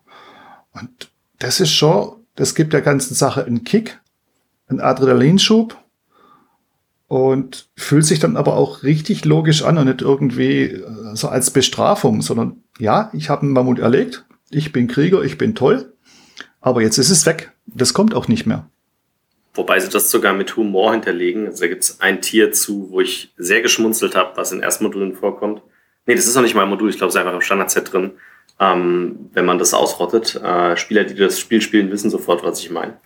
Und 0.73 1.11
das 1.39 1.59
ist 1.59 1.71
schon, 1.71 2.15
das 2.35 2.55
gibt 2.55 2.73
der 2.73 2.81
ganzen 2.81 3.15
Sache 3.15 3.45
einen 3.45 3.63
Kick, 3.63 3.99
einen 4.67 4.81
Adrenalinschub 4.81 5.77
und 7.07 7.69
fühlt 7.75 8.05
sich 8.05 8.19
dann 8.19 8.37
aber 8.37 8.55
auch 8.55 8.83
richtig 8.83 9.25
logisch 9.25 9.63
an 9.63 9.77
und 9.77 9.87
nicht 9.87 10.01
irgendwie 10.01 10.65
äh, 10.65 11.15
so 11.15 11.27
als 11.27 11.51
Bestrafung, 11.51 12.21
sondern 12.21 12.63
ja, 12.77 13.09
ich 13.13 13.29
habe 13.29 13.41
einen 13.43 13.53
Mammut 13.53 13.79
erlegt, 13.79 14.25
ich 14.51 14.71
bin 14.71 14.87
Krieger, 14.87 15.23
ich 15.23 15.37
bin 15.37 15.55
toll, 15.55 15.93
aber 16.61 16.81
jetzt 16.81 16.97
ist 16.97 17.09
es 17.09 17.25
weg. 17.25 17.51
Das 17.65 17.93
kommt 17.93 18.13
auch 18.13 18.27
nicht 18.27 18.45
mehr. 18.45 18.69
Wobei 19.53 19.79
sie 19.79 19.89
das 19.89 20.11
sogar 20.11 20.33
mit 20.33 20.55
Humor 20.55 20.91
hinterlegen. 20.91 21.47
Also 21.47 21.61
da 21.61 21.67
gibt 21.67 21.83
es 21.83 22.01
ein 22.01 22.21
Tier 22.21 22.51
zu, 22.51 22.89
wo 22.91 23.01
ich 23.01 23.33
sehr 23.37 23.61
geschmunzelt 23.61 24.15
habe, 24.15 24.37
was 24.37 24.51
in 24.51 24.61
ersten 24.61 24.83
Modulen 24.83 25.15
vorkommt. 25.15 25.61
Nee, 26.05 26.15
das 26.15 26.27
ist 26.27 26.35
noch 26.35 26.43
nicht 26.43 26.55
mal 26.55 26.63
ein 26.63 26.69
Modul, 26.69 26.89
ich 26.89 26.97
glaube, 26.97 27.09
es 27.09 27.15
ist 27.15 27.19
einfach 27.19 27.33
im 27.33 27.41
Standardset 27.41 27.91
drin. 27.91 28.11
Ähm, 28.59 29.29
wenn 29.33 29.45
man 29.45 29.57
das 29.57 29.73
ausrottet. 29.73 30.35
Äh, 30.35 30.75
Spieler, 30.77 31.03
die 31.03 31.15
das 31.15 31.39
Spiel 31.39 31.61
spielen, 31.61 31.91
wissen 31.91 32.09
sofort, 32.09 32.43
was 32.43 32.59
ich 32.59 32.69
meine. 32.69 32.99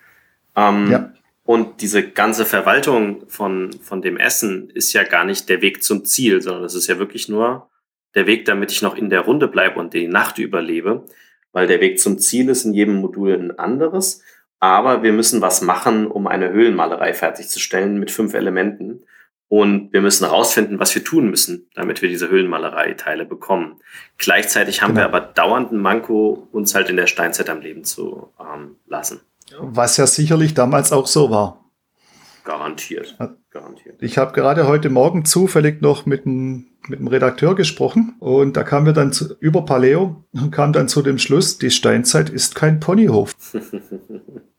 Ähm, 0.56 0.92
ja. 0.92 1.14
Und 1.46 1.82
diese 1.82 2.08
ganze 2.10 2.46
Verwaltung 2.46 3.24
von, 3.28 3.74
von 3.82 4.02
dem 4.02 4.18
Essen 4.18 4.70
ist 4.70 4.94
ja 4.94 5.04
gar 5.04 5.26
nicht 5.26 5.50
der 5.50 5.62
Weg 5.62 5.84
zum 5.84 6.06
Ziel, 6.06 6.42
sondern 6.42 6.64
das 6.64 6.76
ist 6.76 6.88
ja 6.88 6.98
wirklich 6.98 7.28
nur 7.28 7.70
der 8.16 8.28
Weg, 8.28 8.46
damit 8.46 8.72
ich 8.72 8.82
noch 8.82 8.96
in 8.96 9.10
der 9.10 9.22
Runde 9.22 9.48
bleibe 9.48 9.80
und 9.80 9.94
die 9.94 10.08
Nacht 10.08 10.40
überlebe. 10.40 11.04
Weil 11.52 11.68
der 11.68 11.82
Weg 11.82 12.00
zum 12.00 12.18
Ziel 12.18 12.50
ist 12.50 12.66
in 12.66 12.74
jedem 12.74 12.96
Modul 12.96 13.34
ein 13.34 13.60
anderes 13.60 14.24
aber 14.64 15.04
wir 15.04 15.12
müssen 15.12 15.42
was 15.42 15.62
machen, 15.62 16.08
um 16.08 16.26
eine 16.26 16.50
Höhlenmalerei 16.50 17.14
fertigzustellen 17.14 18.00
mit 18.00 18.12
fünf 18.12 18.34
Elementen. 18.34 19.04
Und 19.50 19.92
wir 19.92 20.00
müssen 20.00 20.26
herausfinden, 20.26 20.80
was 20.80 20.96
wir 20.96 21.04
tun 21.04 21.30
müssen, 21.30 21.68
damit 21.76 22.02
wir 22.02 22.08
diese 22.08 22.30
Höhlenmalerei-Teile 22.30 23.26
bekommen. 23.26 23.82
Gleichzeitig 24.18 24.82
haben 24.82 24.96
genau. 24.96 25.02
wir 25.02 25.06
aber 25.14 25.20
dauernd 25.20 25.74
ein 25.74 25.80
Manko, 25.80 26.48
uns 26.54 26.76
halt 26.76 26.90
in 26.90 26.96
der 26.96 27.08
Steinzeit 27.08 27.50
am 27.50 27.60
Leben 27.60 27.84
zu 27.84 28.30
ähm, 28.40 28.78
lassen. 28.88 29.20
Was 29.60 29.98
ja 29.98 30.08
sicherlich 30.08 30.54
damals 30.54 30.94
auch 30.94 31.08
so 31.08 31.30
war. 31.30 31.66
Garantiert. 32.46 33.18
Garantiert. 33.52 34.02
Ich 34.02 34.18
habe 34.18 34.32
gerade 34.32 34.66
heute 34.66 34.90
Morgen 34.90 35.26
zufällig 35.26 35.82
noch 35.82 36.06
mit 36.06 36.26
einem 36.26 36.68
mit 36.88 37.00
dem 37.00 37.08
Redakteur 37.08 37.56
gesprochen 37.56 38.16
und 38.20 38.58
da 38.58 38.64
kamen 38.64 38.86
wir 38.86 38.94
dann 38.94 39.14
zu, 39.14 39.38
über 39.40 39.64
Paleo 39.64 40.26
und 40.34 40.52
kam 40.52 40.74
dann 40.74 40.90
zu 40.90 41.02
dem 41.02 41.18
Schluss, 41.18 41.58
die 41.58 41.72
Steinzeit 41.72 42.30
ist 42.30 42.56
kein 42.56 42.82
Ponyhof. 42.82 43.34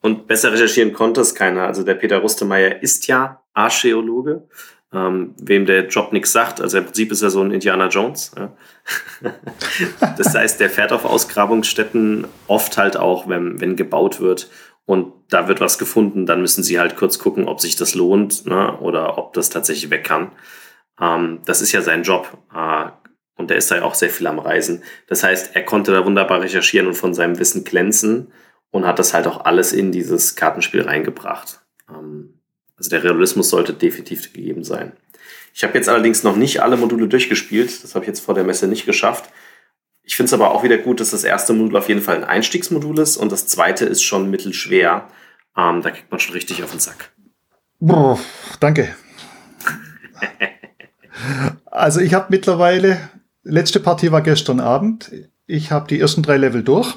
Und 0.00 0.26
besser 0.26 0.52
recherchieren 0.52 0.92
konnte 0.92 1.20
es 1.20 1.34
keiner. 1.34 1.66
Also 1.66 1.84
der 1.84 1.94
Peter 1.94 2.18
Rustemeyer 2.18 2.82
ist 2.82 3.06
ja 3.06 3.42
Archäologe, 3.54 4.48
ähm, 4.92 5.34
wem 5.40 5.64
der 5.64 5.86
Job 5.86 6.12
nichts 6.12 6.32
sagt. 6.32 6.60
Also 6.60 6.78
im 6.78 6.84
Prinzip 6.84 7.12
ist 7.12 7.22
er 7.22 7.30
so 7.30 7.40
ein 7.40 7.52
Indiana 7.52 7.86
Jones. 7.86 8.32
Ja. 8.36 8.52
das 10.18 10.34
heißt, 10.34 10.58
der 10.58 10.70
fährt 10.70 10.92
auf 10.92 11.04
Ausgrabungsstätten 11.04 12.26
oft 12.48 12.76
halt 12.78 12.96
auch, 12.96 13.28
wenn, 13.28 13.60
wenn 13.60 13.76
gebaut 13.76 14.20
wird 14.20 14.50
und 14.84 15.12
da 15.28 15.48
wird 15.48 15.60
was 15.60 15.78
gefunden, 15.78 16.26
dann 16.26 16.40
müssen 16.40 16.64
sie 16.64 16.80
halt 16.80 16.96
kurz 16.96 17.18
gucken, 17.18 17.46
ob 17.46 17.60
sich 17.60 17.76
das 17.76 17.94
lohnt 17.94 18.46
ne, 18.46 18.76
oder 18.78 19.18
ob 19.18 19.32
das 19.32 19.50
tatsächlich 19.50 19.90
weg 19.90 20.04
kann. 20.04 20.32
Ähm, 21.00 21.40
das 21.46 21.62
ist 21.62 21.72
ja 21.72 21.82
sein 21.82 22.02
Job. 22.02 22.36
Äh, 22.54 22.90
und 23.36 23.50
der 23.50 23.56
ist 23.56 23.70
da 23.70 23.76
ja 23.76 23.82
auch 23.82 23.94
sehr 23.94 24.10
viel 24.10 24.26
am 24.26 24.38
Reisen. 24.38 24.82
Das 25.06 25.24
heißt, 25.24 25.54
er 25.56 25.64
konnte 25.64 25.92
da 25.92 26.04
wunderbar 26.04 26.42
recherchieren 26.42 26.86
und 26.86 26.94
von 26.94 27.14
seinem 27.14 27.38
Wissen 27.38 27.64
glänzen 27.64 28.32
und 28.72 28.86
hat 28.86 28.98
das 28.98 29.14
halt 29.14 29.28
auch 29.28 29.44
alles 29.44 29.72
in 29.72 29.92
dieses 29.92 30.34
Kartenspiel 30.34 30.82
reingebracht. 30.82 31.60
Ähm, 31.88 32.40
also 32.76 32.90
der 32.90 33.04
Realismus 33.04 33.50
sollte 33.50 33.72
definitiv 33.72 34.32
gegeben 34.32 34.64
sein. 34.64 34.92
Ich 35.54 35.62
habe 35.62 35.74
jetzt 35.74 35.88
allerdings 35.88 36.24
noch 36.24 36.34
nicht 36.34 36.62
alle 36.62 36.76
Module 36.76 37.06
durchgespielt. 37.06 37.84
Das 37.84 37.94
habe 37.94 38.04
ich 38.04 38.08
jetzt 38.08 38.20
vor 38.24 38.34
der 38.34 38.42
Messe 38.42 38.66
nicht 38.66 38.86
geschafft. 38.86 39.30
Ich 40.02 40.16
finde 40.16 40.28
es 40.28 40.32
aber 40.32 40.50
auch 40.50 40.64
wieder 40.64 40.78
gut, 40.78 40.98
dass 40.98 41.10
das 41.10 41.22
erste 41.22 41.52
Modul 41.52 41.76
auf 41.76 41.88
jeden 41.88 42.00
Fall 42.00 42.16
ein 42.16 42.24
Einstiegsmodul 42.24 42.98
ist 42.98 43.16
und 43.16 43.30
das 43.30 43.46
zweite 43.46 43.84
ist 43.84 44.02
schon 44.02 44.30
mittelschwer. 44.30 45.06
Ähm, 45.56 45.82
da 45.82 45.90
kriegt 45.90 46.10
man 46.10 46.18
schon 46.18 46.32
richtig 46.34 46.64
auf 46.64 46.72
den 46.72 46.80
Sack. 46.80 47.12
Boah, 47.78 48.18
danke. 48.58 48.96
also 51.66 52.00
ich 52.00 52.14
habe 52.14 52.26
mittlerweile, 52.30 53.10
letzte 53.44 53.80
Partie 53.80 54.10
war 54.10 54.22
gestern 54.22 54.60
Abend. 54.60 55.12
Ich 55.46 55.70
habe 55.70 55.86
die 55.88 56.00
ersten 56.00 56.22
drei 56.22 56.38
Level 56.38 56.64
durch. 56.64 56.96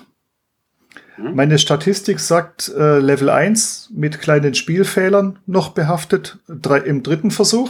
Hm? 1.15 1.35
Meine 1.35 1.57
Statistik 1.59 2.19
sagt 2.19 2.69
äh, 2.69 2.99
Level 2.99 3.29
1 3.29 3.91
mit 3.93 4.21
kleinen 4.21 4.53
Spielfehlern 4.53 5.39
noch 5.45 5.69
behaftet 5.69 6.39
drei, 6.47 6.79
im 6.79 7.03
dritten 7.03 7.31
Versuch. 7.31 7.69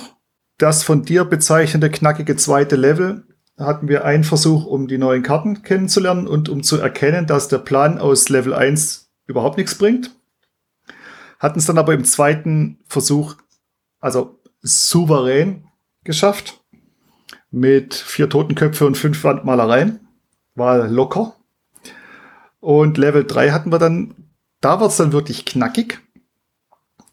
Das 0.57 0.83
von 0.83 1.03
dir 1.03 1.25
bezeichnete 1.25 1.89
knackige 1.89 2.35
zweite 2.35 2.75
Level 2.75 3.23
hatten 3.57 3.87
wir 3.87 4.05
einen 4.05 4.23
Versuch, 4.23 4.65
um 4.65 4.87
die 4.87 4.97
neuen 4.97 5.23
Karten 5.23 5.63
kennenzulernen 5.63 6.27
und 6.27 6.49
um 6.49 6.63
zu 6.63 6.77
erkennen, 6.77 7.25
dass 7.25 7.47
der 7.47 7.59
Plan 7.59 7.99
aus 7.99 8.29
Level 8.29 8.53
1 8.53 9.09
überhaupt 9.27 9.57
nichts 9.57 9.75
bringt. 9.75 10.11
Hatten 11.39 11.59
es 11.59 11.65
dann 11.65 11.77
aber 11.77 11.93
im 11.93 12.05
zweiten 12.05 12.79
Versuch, 12.87 13.35
also 13.99 14.39
souverän 14.61 15.67
geschafft. 16.03 16.61
Mit 17.51 17.93
vier 17.93 18.29
Totenköpfe 18.29 18.85
und 18.85 18.97
fünf 18.97 19.23
Wandmalereien. 19.23 20.07
War 20.55 20.87
locker. 20.87 21.35
Und 22.65 22.97
Level 22.97 23.25
3 23.25 23.51
hatten 23.51 23.71
wir 23.71 23.77
dann, 23.77 24.15
da 24.59 24.79
war 24.79 24.87
es 24.87 24.97
dann 24.97 25.11
wirklich 25.11 25.45
knackig. 25.45 26.01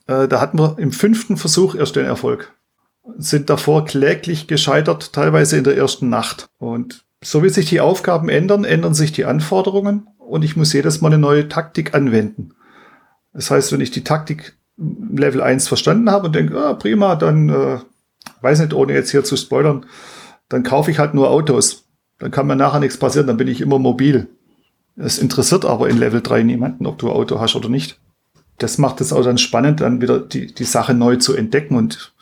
Äh, 0.07 0.27
da 0.27 0.41
hatten 0.41 0.59
wir 0.59 0.79
im 0.79 0.93
fünften 0.93 1.37
Versuch 1.37 1.75
erst 1.75 1.95
den 1.95 2.07
Erfolg. 2.07 2.55
Sind 3.19 3.51
davor 3.51 3.85
kläglich 3.85 4.47
gescheitert, 4.47 5.13
teilweise 5.13 5.59
in 5.59 5.65
der 5.65 5.77
ersten 5.77 6.09
Nacht. 6.09 6.49
Und 6.57 7.05
so 7.23 7.43
wie 7.43 7.51
sich 7.51 7.69
die 7.69 7.83
Aufgaben 7.83 8.31
ändern, 8.31 8.65
ändern 8.65 8.95
sich 8.95 9.13
die 9.13 9.27
Anforderungen 9.27 10.09
und 10.17 10.43
ich 10.43 10.57
muss 10.57 10.73
jedes 10.73 11.03
Mal 11.03 11.09
eine 11.09 11.19
neue 11.19 11.51
Taktik 11.51 11.95
anwenden. 11.95 12.55
Das 13.35 13.51
heißt, 13.51 13.73
wenn 13.73 13.83
ich 13.83 13.91
die 13.91 14.05
Taktik 14.05 14.57
Level 14.79 15.43
1 15.43 15.69
verstanden 15.69 16.11
habe 16.11 16.29
und 16.29 16.35
denke, 16.35 16.59
ah, 16.59 16.73
prima, 16.73 17.15
dann, 17.15 17.51
äh, 17.51 17.79
weiß 18.41 18.61
nicht, 18.61 18.73
ohne 18.73 18.95
jetzt 18.95 19.11
hier 19.11 19.23
zu 19.23 19.37
spoilern, 19.37 19.85
dann 20.49 20.63
kaufe 20.63 20.91
ich 20.91 20.99
halt 20.99 21.13
nur 21.13 21.29
Autos. 21.29 21.85
Dann 22.19 22.31
kann 22.31 22.47
mir 22.47 22.57
nachher 22.57 22.81
nichts 22.81 22.97
passieren, 22.97 23.27
dann 23.27 23.37
bin 23.37 23.49
ich 23.49 23.61
immer 23.61 23.79
mobil. 23.79 24.29
Es 24.97 25.19
interessiert 25.19 25.65
aber 25.65 25.89
in 25.89 25.99
Level 25.99 26.21
3 26.21 26.43
niemanden, 26.43 26.87
ob 26.87 26.99
du 26.99 27.11
Auto 27.11 27.41
hast 27.41 27.57
oder 27.57 27.69
nicht. 27.69 27.99
Das 28.59 28.79
macht 28.79 29.01
es 29.01 29.13
auch 29.13 29.25
dann 29.25 29.39
spannend, 29.39 29.81
dann 29.81 30.01
wieder 30.01 30.21
die, 30.21 30.55
die 30.55 30.65
Sache 30.65 30.95
neu 30.95 31.17
zu 31.17 31.35
entdecken. 31.35 31.77
Und 31.77 32.15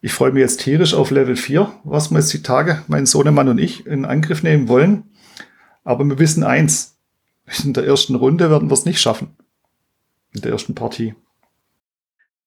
ich 0.00 0.12
freue 0.12 0.32
mich 0.32 0.40
jetzt 0.40 0.60
tierisch 0.60 0.94
auf 0.94 1.10
Level 1.10 1.36
4, 1.36 1.72
was 1.84 2.10
wir 2.10 2.18
jetzt 2.18 2.32
die 2.32 2.42
Tage, 2.42 2.82
mein 2.86 3.06
Sohnemann 3.06 3.48
und 3.48 3.58
ich, 3.58 3.86
in 3.86 4.04
Angriff 4.04 4.42
nehmen 4.42 4.68
wollen. 4.68 5.04
Aber 5.82 6.04
wir 6.04 6.18
wissen 6.18 6.44
eins, 6.44 6.96
in 7.64 7.72
der 7.72 7.84
ersten 7.84 8.14
Runde 8.14 8.50
werden 8.50 8.70
wir 8.70 8.74
es 8.74 8.86
nicht 8.86 9.00
schaffen. 9.00 9.36
In 10.32 10.40
der 10.40 10.52
ersten 10.52 10.74
Partie. 10.74 11.14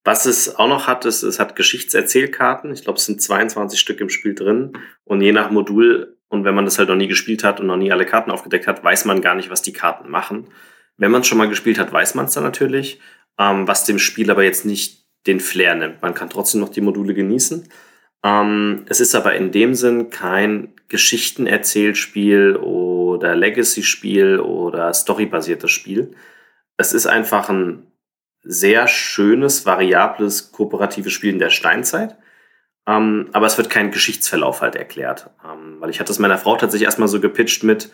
Was 0.04 0.26
es 0.26 0.56
auch 0.56 0.70
noch 0.70 0.88
hat, 0.88 1.06
ist, 1.06 1.22
es 1.22 1.38
hat 1.38 1.56
Geschichtserzählkarten. 1.56 2.72
Ich 2.72 2.84
glaube, 2.84 2.98
es 2.98 3.06
sind 3.06 3.22
22 3.22 3.80
Stück 3.80 4.00
im 4.00 4.10
Spiel 4.10 4.34
drin. 4.34 4.74
Und 5.04 5.22
je 5.22 5.34
nach 5.34 5.52
Modul, 5.52 6.17
und 6.30 6.44
wenn 6.44 6.56
man 6.56 6.66
das 6.66 6.78
halt 6.78 6.90
noch 6.90 6.96
nie 6.96 7.08
gespielt 7.08 7.44
hat 7.44 7.60
und 7.60 7.68
noch 7.68 7.78
nie 7.78 7.92
alle 7.92 8.06
Karten 8.06 8.32
aufgedeckt 8.32 8.68
hat, 8.68 8.84
weiß 8.84 9.06
man 9.06 9.22
gar 9.22 9.36
nicht, 9.36 9.50
was 9.50 9.62
die 9.62 9.74
Karten 9.74 10.10
machen. 10.10 10.48
Wenn 10.98 11.12
man 11.12 11.22
es 11.22 11.28
schon 11.28 11.38
mal 11.38 11.48
gespielt 11.48 11.80
hat, 11.80 11.92
weiß 11.92 12.16
man 12.16 12.26
es 12.26 12.34
dann 12.34 12.44
natürlich, 12.44 13.00
ähm, 13.40 13.68
was 13.68 13.86
dem 13.86 14.00
Spiel 14.00 14.30
aber 14.32 14.44
jetzt 14.44 14.66
nicht 14.66 15.06
den 15.26 15.40
Flair 15.40 15.76
nimmt. 15.76 16.02
Man 16.02 16.14
kann 16.14 16.30
trotzdem 16.30 16.62
noch 16.62 16.70
die 16.70 16.82
Module 16.82 17.14
genießen. 17.14 17.70
Ähm, 18.24 18.86
es 18.90 19.00
ist 19.00 19.16
aber 19.16 19.36
in 19.36 19.52
dem 19.52 19.76
Sinn 19.76 20.10
kein 20.10 20.74
Geschichtenerzählspiel 20.90 22.56
oder 22.56 23.36
Legacy-Spiel 23.36 24.40
oder 24.40 24.94
storybasiertes 24.94 25.72
Spiel. 25.72 26.16
Es 26.78 26.94
ist 26.94 27.08
einfach 27.08 27.50
ein 27.50 27.88
sehr 28.44 28.88
schönes, 28.88 29.66
variables, 29.66 30.52
kooperatives 30.52 31.12
Spiel 31.12 31.34
in 31.34 31.40
der 31.40 31.50
Steinzeit. 31.50 32.16
Ähm, 32.88 33.30
aber 33.34 33.46
es 33.46 33.58
wird 33.58 33.70
kein 33.70 33.92
Geschichtsverlauf 33.92 34.62
halt 34.62 34.76
erklärt. 34.76 35.30
Ähm, 35.46 35.76
weil 35.80 35.90
ich 35.90 36.00
hatte 36.00 36.12
es 36.12 36.20
meiner 36.20 36.38
Frau 36.38 36.56
tatsächlich 36.56 36.86
erstmal 36.86 37.10
so 37.10 37.20
gepitcht 37.20 37.64
mit, 37.64 37.92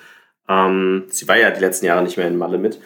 ähm, 0.47 1.05
sie 1.09 1.27
war 1.27 1.37
ja 1.37 1.51
die 1.51 1.59
letzten 1.59 1.85
Jahre 1.85 2.03
nicht 2.03 2.17
mehr 2.17 2.27
in 2.27 2.37
Malle 2.37 2.57
mit. 2.57 2.79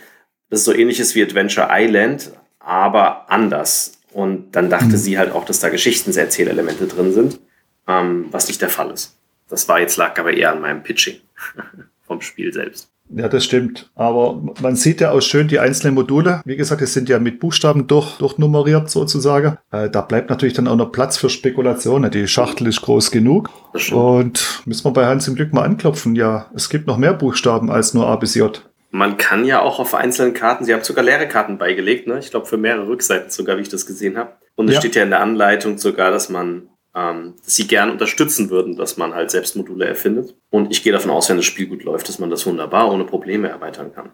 Das 0.49 0.59
ist 0.59 0.65
so 0.65 0.73
ähnliches 0.73 1.15
wie 1.15 1.23
Adventure 1.23 1.67
Island, 1.69 2.31
aber 2.59 3.29
anders. 3.29 3.99
Und 4.13 4.55
dann 4.55 4.69
dachte 4.69 4.85
mhm. 4.85 4.97
sie 4.97 5.17
halt 5.17 5.31
auch, 5.31 5.45
dass 5.45 5.59
da 5.59 5.69
Geschichtenserzählelemente 5.69 6.87
drin 6.87 7.13
sind, 7.13 7.39
ähm, 7.87 8.27
was 8.31 8.47
nicht 8.47 8.61
der 8.61 8.69
Fall 8.69 8.91
ist. 8.91 9.17
Das 9.49 9.67
war 9.67 9.79
jetzt 9.79 9.97
lag 9.97 10.17
aber 10.17 10.33
eher 10.33 10.51
an 10.51 10.61
meinem 10.61 10.83
Pitching 10.83 11.19
vom 12.07 12.21
Spiel 12.21 12.53
selbst. 12.53 12.89
Ja, 13.09 13.29
das 13.29 13.45
stimmt. 13.45 13.89
Aber 13.95 14.41
man 14.61 14.75
sieht 14.75 15.01
ja 15.01 15.11
auch 15.11 15.21
schön 15.21 15.47
die 15.47 15.59
einzelnen 15.59 15.95
Module. 15.95 16.41
Wie 16.45 16.57
gesagt, 16.57 16.81
es 16.81 16.93
sind 16.93 17.09
ja 17.09 17.19
mit 17.19 17.39
Buchstaben 17.39 17.87
durch, 17.87 18.17
durchnummeriert 18.17 18.89
sozusagen. 18.89 19.57
Äh, 19.71 19.89
da 19.89 20.01
bleibt 20.01 20.29
natürlich 20.29 20.55
dann 20.55 20.67
auch 20.67 20.75
noch 20.75 20.91
Platz 20.91 21.17
für 21.17 21.29
Spekulationen. 21.29 22.11
Die 22.11 22.27
Schachtel 22.27 22.67
ist 22.67 22.81
groß 22.81 23.11
genug. 23.11 23.49
Und 23.91 24.63
müssen 24.65 24.85
wir 24.85 24.91
bei 24.91 25.05
Hans 25.05 25.27
im 25.27 25.35
Glück 25.35 25.53
mal 25.53 25.63
anklopfen. 25.63 26.15
Ja, 26.15 26.47
es 26.53 26.69
gibt 26.69 26.87
noch 26.87 26.97
mehr 26.97 27.13
Buchstaben 27.13 27.71
als 27.71 27.93
nur 27.93 28.07
A 28.07 28.15
bis 28.17 28.35
J. 28.35 28.61
Man 28.89 29.17
kann 29.17 29.45
ja 29.45 29.61
auch 29.61 29.79
auf 29.79 29.93
einzelnen 29.93 30.33
Karten, 30.33 30.63
Sie 30.63 30.73
haben 30.73 30.83
sogar 30.83 31.03
leere 31.03 31.27
Karten 31.27 31.57
beigelegt, 31.57 32.07
ne? 32.07 32.19
ich 32.19 32.31
glaube 32.31 32.45
für 32.45 32.57
mehrere 32.57 32.87
Rückseiten 32.87 33.29
sogar, 33.29 33.57
wie 33.57 33.61
ich 33.61 33.69
das 33.69 33.85
gesehen 33.85 34.17
habe. 34.17 34.31
Und 34.55 34.69
es 34.69 34.75
ja. 34.75 34.79
steht 34.79 34.95
ja 34.95 35.03
in 35.03 35.09
der 35.09 35.19
Anleitung 35.19 35.77
sogar, 35.77 36.09
dass 36.09 36.29
man 36.29 36.69
ähm, 36.97 37.35
dass 37.45 37.55
Sie 37.55 37.67
gern 37.67 37.91
unterstützen 37.91 38.49
würden, 38.49 38.75
dass 38.75 38.97
man 38.97 39.13
halt 39.13 39.29
selbst 39.29 39.55
Module 39.55 39.85
erfindet. 39.85 40.33
Und 40.49 40.71
ich 40.71 40.81
gehe 40.81 40.91
davon 40.91 41.11
aus, 41.11 41.29
wenn 41.29 41.37
das 41.37 41.45
Spiel 41.45 41.67
gut 41.67 41.83
läuft, 41.83 42.09
dass 42.09 42.17
man 42.17 42.31
das 42.31 42.45
wunderbar 42.47 42.91
ohne 42.91 43.03
Probleme 43.03 43.49
erweitern 43.49 43.91
kann. 43.93 44.09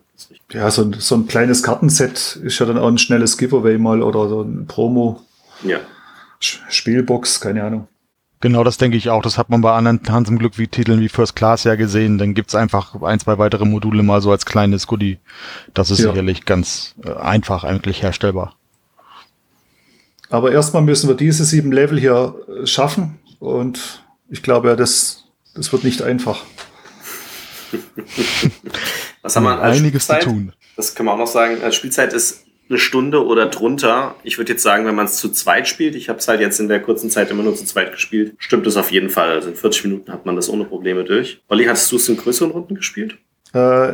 Ja, 0.51 0.69
so 0.69 0.83
ein, 0.83 0.93
so 0.93 1.15
ein 1.15 1.27
kleines 1.27 1.63
Kartenset 1.63 2.39
ist 2.43 2.59
ja 2.59 2.65
dann 2.65 2.77
auch 2.77 2.87
ein 2.87 2.97
schnelles 2.97 3.37
Giveaway 3.37 3.77
mal 3.77 4.01
oder 4.03 4.27
so 4.27 4.41
ein 4.41 4.67
Promo. 4.67 5.21
Ja. 5.63 5.79
Spielbox, 6.39 7.39
keine 7.39 7.63
Ahnung. 7.63 7.87
Genau, 8.41 8.65
das 8.65 8.77
denke 8.77 8.97
ich 8.97 9.09
auch. 9.09 9.21
Das 9.21 9.37
hat 9.37 9.49
man 9.49 9.61
bei 9.61 9.71
anderen 9.71 10.01
Hans 10.09 10.27
im 10.27 10.37
Glück 10.37 10.57
wie 10.57 10.67
Titeln 10.67 10.99
wie 10.99 11.07
First 11.07 11.37
Class 11.37 11.63
ja 11.63 11.75
gesehen. 11.75 12.17
Dann 12.17 12.33
gibt's 12.33 12.55
einfach 12.55 13.01
ein, 13.01 13.21
zwei 13.21 13.37
weitere 13.37 13.63
Module 13.63 14.03
mal 14.03 14.19
so 14.19 14.31
als 14.31 14.45
kleines 14.45 14.87
Goodie. 14.87 15.19
Das 15.73 15.89
ist 15.89 15.99
ja. 15.99 16.09
sicherlich 16.09 16.43
ganz 16.43 16.95
äh, 17.05 17.13
einfach 17.13 17.63
eigentlich 17.63 18.03
herstellbar. 18.03 18.57
Aber 20.29 20.51
erstmal 20.51 20.81
müssen 20.81 21.07
wir 21.07 21.15
diese 21.15 21.45
sieben 21.45 21.71
Level 21.71 21.99
hier 21.99 22.35
äh, 22.47 22.65
schaffen. 22.65 23.19
Und 23.39 24.03
ich 24.29 24.41
glaube 24.41 24.69
ja, 24.69 24.75
das, 24.75 25.25
das 25.53 25.71
wird 25.71 25.83
nicht 25.83 26.01
einfach. 26.01 26.43
Was 29.21 29.35
haben 29.35 29.43
wir 29.43 29.59
als 29.59 29.77
Einiges 29.77 30.03
Spielzeit? 30.03 30.23
zu 30.23 30.29
tun. 30.29 30.53
Das 30.75 30.95
kann 30.95 31.05
man 31.05 31.15
auch 31.15 31.19
noch 31.19 31.27
sagen. 31.27 31.61
Als 31.63 31.75
Spielzeit 31.75 32.13
ist 32.13 32.45
eine 32.69 32.79
Stunde 32.79 33.25
oder 33.25 33.47
drunter. 33.47 34.15
Ich 34.23 34.37
würde 34.37 34.53
jetzt 34.53 34.63
sagen, 34.63 34.85
wenn 34.85 34.95
man 34.95 35.05
es 35.05 35.17
zu 35.17 35.29
zweit 35.29 35.67
spielt, 35.67 35.95
ich 35.95 36.09
habe 36.09 36.19
es 36.19 36.27
halt 36.27 36.39
jetzt 36.39 36.59
in 36.59 36.67
der 36.67 36.81
kurzen 36.81 37.09
Zeit 37.09 37.29
immer 37.29 37.43
nur 37.43 37.55
zu 37.55 37.65
zweit 37.65 37.91
gespielt, 37.91 38.35
stimmt 38.37 38.65
es 38.67 38.77
auf 38.77 38.91
jeden 38.91 39.09
Fall. 39.09 39.29
Also 39.31 39.49
in 39.49 39.55
40 39.55 39.83
Minuten 39.85 40.11
hat 40.11 40.25
man 40.25 40.35
das 40.35 40.49
ohne 40.49 40.65
Probleme 40.65 41.03
durch. 41.03 41.41
Olli, 41.49 41.65
hast 41.65 41.91
du 41.91 41.97
es 41.97 42.09
in 42.09 42.17
größeren 42.17 42.51
Runden 42.51 42.75
gespielt? 42.75 43.17
Äh, 43.53 43.93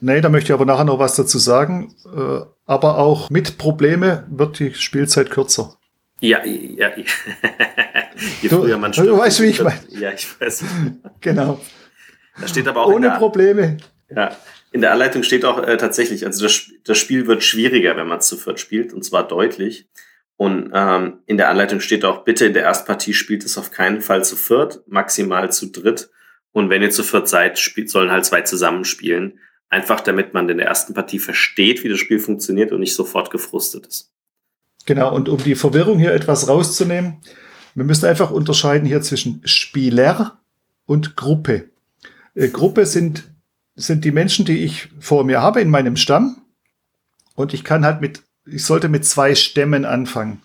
nee, 0.00 0.20
da 0.20 0.28
möchte 0.28 0.52
ich 0.52 0.54
aber 0.54 0.64
nachher 0.64 0.84
noch 0.84 0.98
was 0.98 1.16
dazu 1.16 1.38
sagen. 1.38 1.94
Äh, 2.14 2.40
aber 2.66 2.98
auch 2.98 3.30
mit 3.30 3.58
Probleme 3.58 4.26
wird 4.30 4.58
die 4.58 4.74
Spielzeit 4.74 5.30
kürzer. 5.30 5.78
Ja, 6.20 6.44
ja, 6.44 6.88
ja. 6.96 6.96
Je 8.42 8.48
du, 8.48 8.62
früher 8.62 8.78
man 8.78 8.92
stirbt, 8.92 9.10
du 9.10 9.18
weißt, 9.18 9.40
wie 9.42 9.46
ich 9.46 9.62
meine. 9.62 9.80
Ja, 9.90 10.12
ich 10.12 10.26
weiß. 10.40 10.64
genau. 11.20 11.60
Da 12.40 12.48
steht 12.48 12.66
aber 12.68 12.82
auch 12.82 12.92
ohne 12.92 13.10
Probleme. 13.12 13.78
Ja, 14.10 14.36
in 14.72 14.80
der 14.80 14.92
Anleitung 14.92 15.22
steht 15.22 15.44
auch 15.44 15.62
äh, 15.62 15.76
tatsächlich, 15.76 16.26
also 16.26 16.44
das, 16.44 16.70
das 16.84 16.98
Spiel 16.98 17.26
wird 17.26 17.42
schwieriger, 17.42 17.96
wenn 17.96 18.06
man 18.06 18.18
es 18.18 18.26
zu 18.26 18.36
viert 18.36 18.60
spielt, 18.60 18.92
und 18.92 19.04
zwar 19.04 19.26
deutlich. 19.26 19.88
Und 20.36 20.70
ähm, 20.72 21.20
in 21.26 21.36
der 21.36 21.48
Anleitung 21.48 21.80
steht 21.80 22.04
auch, 22.04 22.24
bitte 22.24 22.46
in 22.46 22.52
der 22.52 22.62
Erstpartie 22.64 23.14
spielt 23.14 23.44
es 23.44 23.58
auf 23.58 23.70
keinen 23.70 24.00
Fall 24.00 24.24
zu 24.24 24.36
viert, 24.36 24.82
maximal 24.86 25.50
zu 25.50 25.70
dritt. 25.70 26.10
Und 26.52 26.70
wenn 26.70 26.82
ihr 26.82 26.90
zu 26.90 27.02
viert 27.02 27.28
seid, 27.28 27.58
sollen 27.86 28.10
halt 28.10 28.24
zwei 28.24 28.42
zusammenspielen. 28.42 29.38
Einfach 29.68 30.00
damit 30.00 30.32
man 30.32 30.48
in 30.48 30.58
der 30.58 30.66
ersten 30.66 30.94
Partie 30.94 31.18
versteht, 31.18 31.84
wie 31.84 31.88
das 31.88 31.98
Spiel 31.98 32.18
funktioniert 32.18 32.72
und 32.72 32.80
nicht 32.80 32.94
sofort 32.94 33.30
gefrustet 33.30 33.86
ist. 33.86 34.10
Genau, 34.86 35.14
und 35.14 35.28
um 35.28 35.38
die 35.38 35.54
Verwirrung 35.54 35.98
hier 35.98 36.12
etwas 36.12 36.48
rauszunehmen, 36.48 37.18
wir 37.74 37.84
müssen 37.84 38.06
einfach 38.06 38.30
unterscheiden 38.30 38.86
hier 38.86 39.02
zwischen 39.02 39.42
Spieler 39.44 40.40
und 40.86 41.16
Gruppe. 41.16 41.68
Äh, 42.34 42.48
Gruppe 42.48 42.86
sind 42.86 43.24
sind 43.78 44.04
die 44.04 44.10
Menschen, 44.10 44.44
die 44.44 44.64
ich 44.64 44.88
vor 44.98 45.24
mir 45.24 45.40
habe 45.40 45.60
in 45.60 45.70
meinem 45.70 45.96
Stamm. 45.96 46.42
Und 47.34 47.54
ich 47.54 47.62
kann 47.62 47.84
halt 47.84 48.00
mit, 48.00 48.22
ich 48.44 48.64
sollte 48.64 48.88
mit 48.88 49.04
zwei 49.04 49.34
Stämmen 49.36 49.84
anfangen. 49.84 50.42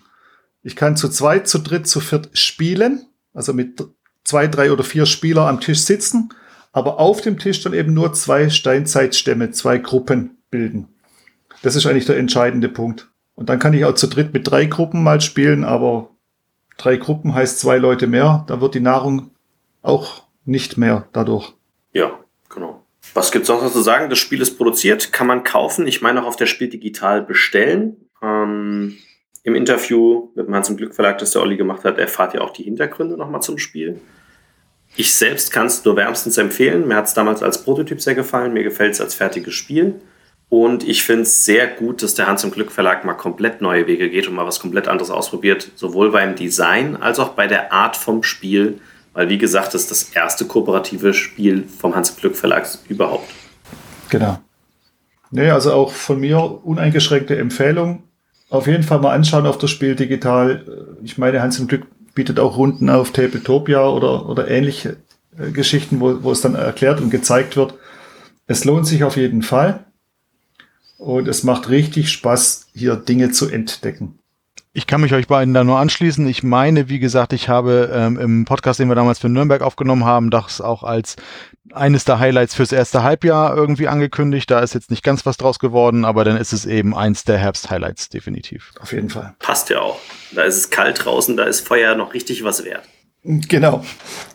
Ich 0.62 0.76
kann 0.76 0.96
zu 0.96 1.08
zweit, 1.08 1.48
zu 1.48 1.58
dritt, 1.58 1.88
zu 1.88 2.00
viert 2.00 2.30
spielen, 2.38 3.06
also 3.34 3.52
mit 3.52 3.82
zwei, 4.24 4.46
drei 4.46 4.72
oder 4.72 4.84
vier 4.84 5.06
Spieler 5.06 5.48
am 5.48 5.60
Tisch 5.60 5.80
sitzen, 5.80 6.30
aber 6.72 6.98
auf 6.98 7.20
dem 7.20 7.38
Tisch 7.38 7.62
dann 7.62 7.74
eben 7.74 7.94
nur 7.94 8.12
zwei 8.14 8.50
Steinzeitstämme, 8.50 9.52
zwei 9.52 9.78
Gruppen 9.78 10.38
bilden. 10.50 10.88
Das 11.62 11.76
ist 11.76 11.86
eigentlich 11.86 12.06
der 12.06 12.18
entscheidende 12.18 12.68
Punkt. 12.68 13.08
Und 13.36 13.48
dann 13.48 13.58
kann 13.58 13.74
ich 13.74 13.84
auch 13.84 13.94
zu 13.94 14.06
dritt 14.06 14.32
mit 14.32 14.50
drei 14.50 14.66
Gruppen 14.66 15.02
mal 15.02 15.20
spielen, 15.20 15.64
aber 15.64 16.10
drei 16.76 16.96
Gruppen 16.96 17.34
heißt 17.34 17.60
zwei 17.60 17.78
Leute 17.78 18.06
mehr, 18.06 18.44
da 18.48 18.60
wird 18.60 18.74
die 18.74 18.80
Nahrung 18.80 19.30
auch 19.82 20.24
nicht 20.44 20.76
mehr 20.76 21.08
dadurch. 21.12 21.54
Ja, 21.92 22.18
genau. 22.48 22.84
Was 23.12 23.32
gibt's 23.32 23.48
sonst 23.48 23.62
noch 23.62 23.72
zu 23.72 23.82
sagen? 23.82 24.10
Das 24.10 24.18
Spiel 24.18 24.40
ist 24.40 24.56
produziert, 24.56 25.12
kann 25.12 25.26
man 25.26 25.44
kaufen. 25.44 25.86
Ich 25.86 26.02
meine 26.02 26.22
auch 26.22 26.26
auf 26.26 26.36
der 26.36 26.46
Spiel 26.46 26.68
digital 26.68 27.22
bestellen. 27.22 27.96
Ähm, 28.22 28.96
Im 29.44 29.54
Interview 29.54 30.30
mit 30.34 30.46
dem 30.46 30.54
Hans 30.54 30.68
im 30.68 30.76
Glück 30.76 30.94
Verlag, 30.94 31.18
das 31.18 31.30
der 31.30 31.42
Olli 31.42 31.56
gemacht 31.56 31.84
hat, 31.84 31.98
erfahrt 31.98 32.34
ihr 32.34 32.42
auch 32.42 32.52
die 32.52 32.64
Hintergründe 32.64 33.16
nochmal 33.16 33.42
zum 33.42 33.58
Spiel. 33.58 34.00
Ich 34.96 35.14
selbst 35.14 35.52
kann 35.52 35.66
es 35.66 35.84
nur 35.84 35.96
wärmstens 35.96 36.38
empfehlen. 36.38 36.88
Mir 36.88 36.96
hat 36.96 37.06
es 37.06 37.14
damals 37.14 37.42
als 37.42 37.62
Prototyp 37.62 38.00
sehr 38.00 38.14
gefallen. 38.14 38.52
Mir 38.52 38.62
gefällt 38.64 38.94
es 38.94 39.00
als 39.00 39.14
fertiges 39.14 39.54
Spiel. 39.54 40.00
Und 40.48 40.86
ich 40.86 41.04
finde 41.04 41.22
es 41.22 41.44
sehr 41.44 41.66
gut, 41.66 42.02
dass 42.02 42.14
der 42.14 42.26
Hans 42.26 42.44
im 42.44 42.50
Glück 42.50 42.72
Verlag 42.72 43.04
mal 43.04 43.14
komplett 43.14 43.60
neue 43.60 43.86
Wege 43.86 44.10
geht 44.10 44.28
und 44.28 44.34
mal 44.34 44.46
was 44.46 44.60
komplett 44.60 44.88
anderes 44.88 45.10
ausprobiert. 45.10 45.70
Sowohl 45.74 46.10
beim 46.10 46.36
Design 46.36 46.96
als 46.96 47.18
auch 47.18 47.30
bei 47.30 47.46
der 47.46 47.72
Art 47.72 47.96
vom 47.96 48.22
Spiel 48.22 48.80
weil, 49.14 49.28
wie 49.28 49.38
gesagt, 49.38 49.72
das 49.74 49.82
ist 49.82 49.90
das 49.90 50.02
erste 50.10 50.44
kooperative 50.44 51.14
Spiel 51.14 51.64
vom 51.66 51.94
Hans 51.94 52.14
Glück 52.16 52.36
Verlag 52.36 52.66
überhaupt. 52.88 53.30
Genau. 54.10 54.38
Nee, 55.30 55.50
also 55.50 55.72
auch 55.72 55.92
von 55.92 56.20
mir 56.20 56.38
uneingeschränkte 56.64 57.36
Empfehlung. 57.38 58.02
Auf 58.54 58.68
jeden 58.68 58.84
Fall 58.84 59.00
mal 59.00 59.12
anschauen 59.12 59.46
auf 59.46 59.58
das 59.58 59.72
Spiel 59.72 59.96
digital. 59.96 60.96
Ich 61.02 61.18
meine, 61.18 61.42
Hans 61.42 61.58
im 61.58 61.66
Glück 61.66 61.88
bietet 62.14 62.38
auch 62.38 62.56
Runden 62.56 62.88
auf 62.88 63.10
Tabletopia 63.10 63.84
oder, 63.88 64.28
oder 64.28 64.48
ähnliche 64.48 64.98
äh, 65.36 65.50
Geschichten, 65.50 65.98
wo, 65.98 66.22
wo 66.22 66.30
es 66.30 66.40
dann 66.40 66.54
erklärt 66.54 67.00
und 67.00 67.10
gezeigt 67.10 67.56
wird. 67.56 67.74
Es 68.46 68.64
lohnt 68.64 68.86
sich 68.86 69.02
auf 69.02 69.16
jeden 69.16 69.42
Fall. 69.42 69.86
Und 70.98 71.26
es 71.26 71.42
macht 71.42 71.68
richtig 71.68 72.12
Spaß, 72.12 72.68
hier 72.76 72.94
Dinge 72.94 73.32
zu 73.32 73.48
entdecken. 73.48 74.20
Ich 74.76 74.88
kann 74.88 75.00
mich 75.00 75.14
euch 75.14 75.28
beiden 75.28 75.54
da 75.54 75.62
nur 75.62 75.78
anschließen. 75.78 76.26
Ich 76.26 76.42
meine, 76.42 76.88
wie 76.88 76.98
gesagt, 76.98 77.32
ich 77.32 77.48
habe 77.48 77.92
ähm, 77.94 78.18
im 78.18 78.44
Podcast, 78.44 78.80
den 78.80 78.88
wir 78.88 78.96
damals 78.96 79.20
für 79.20 79.28
Nürnberg 79.28 79.62
aufgenommen 79.62 80.04
haben, 80.04 80.30
das 80.30 80.60
auch 80.60 80.82
als 80.82 81.14
eines 81.72 82.04
der 82.04 82.18
Highlights 82.18 82.56
fürs 82.56 82.72
erste 82.72 83.04
Halbjahr 83.04 83.56
irgendwie 83.56 83.86
angekündigt. 83.86 84.50
Da 84.50 84.58
ist 84.58 84.74
jetzt 84.74 84.90
nicht 84.90 85.04
ganz 85.04 85.24
was 85.26 85.36
draus 85.36 85.60
geworden, 85.60 86.04
aber 86.04 86.24
dann 86.24 86.36
ist 86.36 86.52
es 86.52 86.66
eben 86.66 86.92
eins 86.92 87.22
der 87.22 87.38
Herbst-Highlights, 87.38 88.08
definitiv. 88.08 88.72
Auf 88.80 88.92
jeden 88.92 89.10
Fall. 89.10 89.36
Passt 89.38 89.70
ja 89.70 89.78
auch. 89.78 90.00
Da 90.32 90.42
ist 90.42 90.56
es 90.56 90.70
kalt 90.70 91.04
draußen, 91.04 91.36
da 91.36 91.44
ist 91.44 91.60
Feuer 91.60 91.94
noch 91.94 92.12
richtig 92.12 92.42
was 92.42 92.64
wert. 92.64 92.82
Genau. 93.22 93.84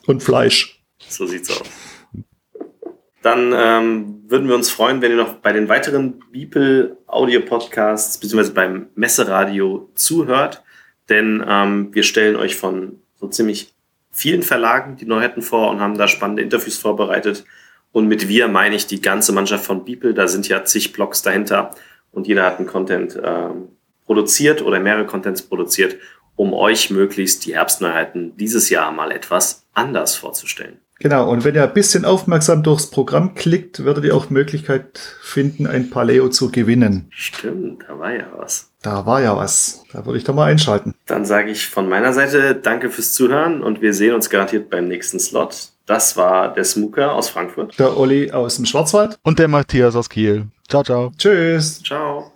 Und 0.08 0.24
Fleisch. 0.24 0.82
So 1.10 1.28
sieht's 1.28 1.52
aus. 1.52 1.68
Dann 3.22 3.54
ähm, 3.54 4.24
würden 4.28 4.48
wir 4.48 4.56
uns 4.56 4.70
freuen, 4.70 5.02
wenn 5.02 5.12
ihr 5.12 5.18
noch 5.18 5.34
bei 5.36 5.52
den 5.52 5.68
weiteren 5.68 6.20
Beeple 6.32 6.98
Audio 7.08 7.42
Podcasts 7.42 8.18
beziehungsweise 8.18 8.54
beim 8.54 8.88
Messeradio 8.96 9.90
zuhört, 9.96 10.64
denn 11.10 11.44
ähm, 11.48 11.90
wir 11.94 12.04
stellen 12.04 12.36
euch 12.36 12.56
von 12.56 13.02
so 13.20 13.28
ziemlich 13.28 13.74
vielen 14.12 14.44
Verlagen 14.44 14.96
die 14.96 15.06
Neuheiten 15.06 15.42
vor 15.42 15.70
und 15.70 15.80
haben 15.80 15.98
da 15.98 16.08
spannende 16.08 16.44
Interviews 16.44 16.78
vorbereitet 16.78 17.46
Und 17.92 18.08
mit 18.08 18.28
wir 18.28 18.48
meine 18.48 18.76
ich 18.76 18.88
die 18.88 19.02
ganze 19.02 19.32
Mannschaft 19.32 19.66
von 19.66 19.84
Beeple. 19.84 20.14
Da 20.14 20.28
sind 20.28 20.48
ja 20.48 20.64
zig 20.64 20.94
Blogs 20.94 21.22
dahinter 21.22 21.72
und 22.12 22.28
jeder 22.28 22.46
hat 22.46 22.58
einen 22.58 22.68
Content 22.68 23.16
äh, 23.16 23.50
produziert 24.06 24.62
oder 24.62 24.80
mehrere 24.80 25.06
Contents 25.06 25.42
produziert, 25.42 25.98
um 26.36 26.54
euch 26.54 26.90
möglichst 26.90 27.46
die 27.46 27.56
Herbstneuheiten 27.56 28.38
dieses 28.38 28.70
Jahr 28.70 28.92
mal 28.92 29.12
etwas 29.12 29.68
anders 29.74 30.16
vorzustellen. 30.16 30.80
Genau, 31.00 31.30
und 31.30 31.46
wenn 31.46 31.56
ihr 31.56 31.64
ein 31.64 31.74
bisschen 31.74 32.04
aufmerksam 32.04 32.62
durchs 32.62 32.88
Programm 32.88 33.34
klickt, 33.34 33.86
werdet 33.86 34.04
ihr 34.04 34.16
auch 34.16 34.30
Möglichkeit 34.30 35.00
finden, 35.22 35.66
ein 35.66 35.90
Paleo 35.90 36.30
zu 36.30 36.52
gewinnen. 36.52 37.08
Stimmt, 37.10 37.84
da 37.88 37.98
war 37.98 38.12
ja 38.12 38.28
was. 38.36 38.70
Da 38.82 39.06
war 39.06 39.22
ja 39.22 39.36
was. 39.36 39.84
Da 39.92 40.06
würde 40.06 40.18
ich 40.18 40.24
doch 40.26 40.34
mal 40.34 40.46
einschalten. 40.46 40.94
Dann 41.06 41.26
sage 41.26 41.52
ich 41.52 41.68
von 41.68 41.88
meiner 41.88 42.14
Seite 42.14 42.56
danke 42.56 42.90
fürs 42.90 43.14
Zuhören 43.14 43.62
und 43.62 43.82
wir 43.82 43.94
sehen 43.94 44.14
uns 44.14 44.30
garantiert 44.30 44.70
beim 44.70 44.88
nächsten 44.88 45.20
Slot. 45.20 45.70
Das 45.86 46.18
war 46.18 46.54
der 46.54 46.66
Smooker 46.66 47.14
aus 47.14 47.30
Frankfurt. 47.30 47.80
Der 47.80 47.98
Olli 47.98 48.32
aus 48.32 48.58
dem 48.58 48.66
Schwarzwald. 48.66 49.18
Und 49.24 49.40
der 49.40 49.48
Matthias 49.48 49.96
aus 49.96 50.10
Kiel. 50.10 50.48
Ciao, 50.68 50.84
ciao. 50.84 51.12
Tschüss. 51.18 51.82
Ciao. 51.82 52.32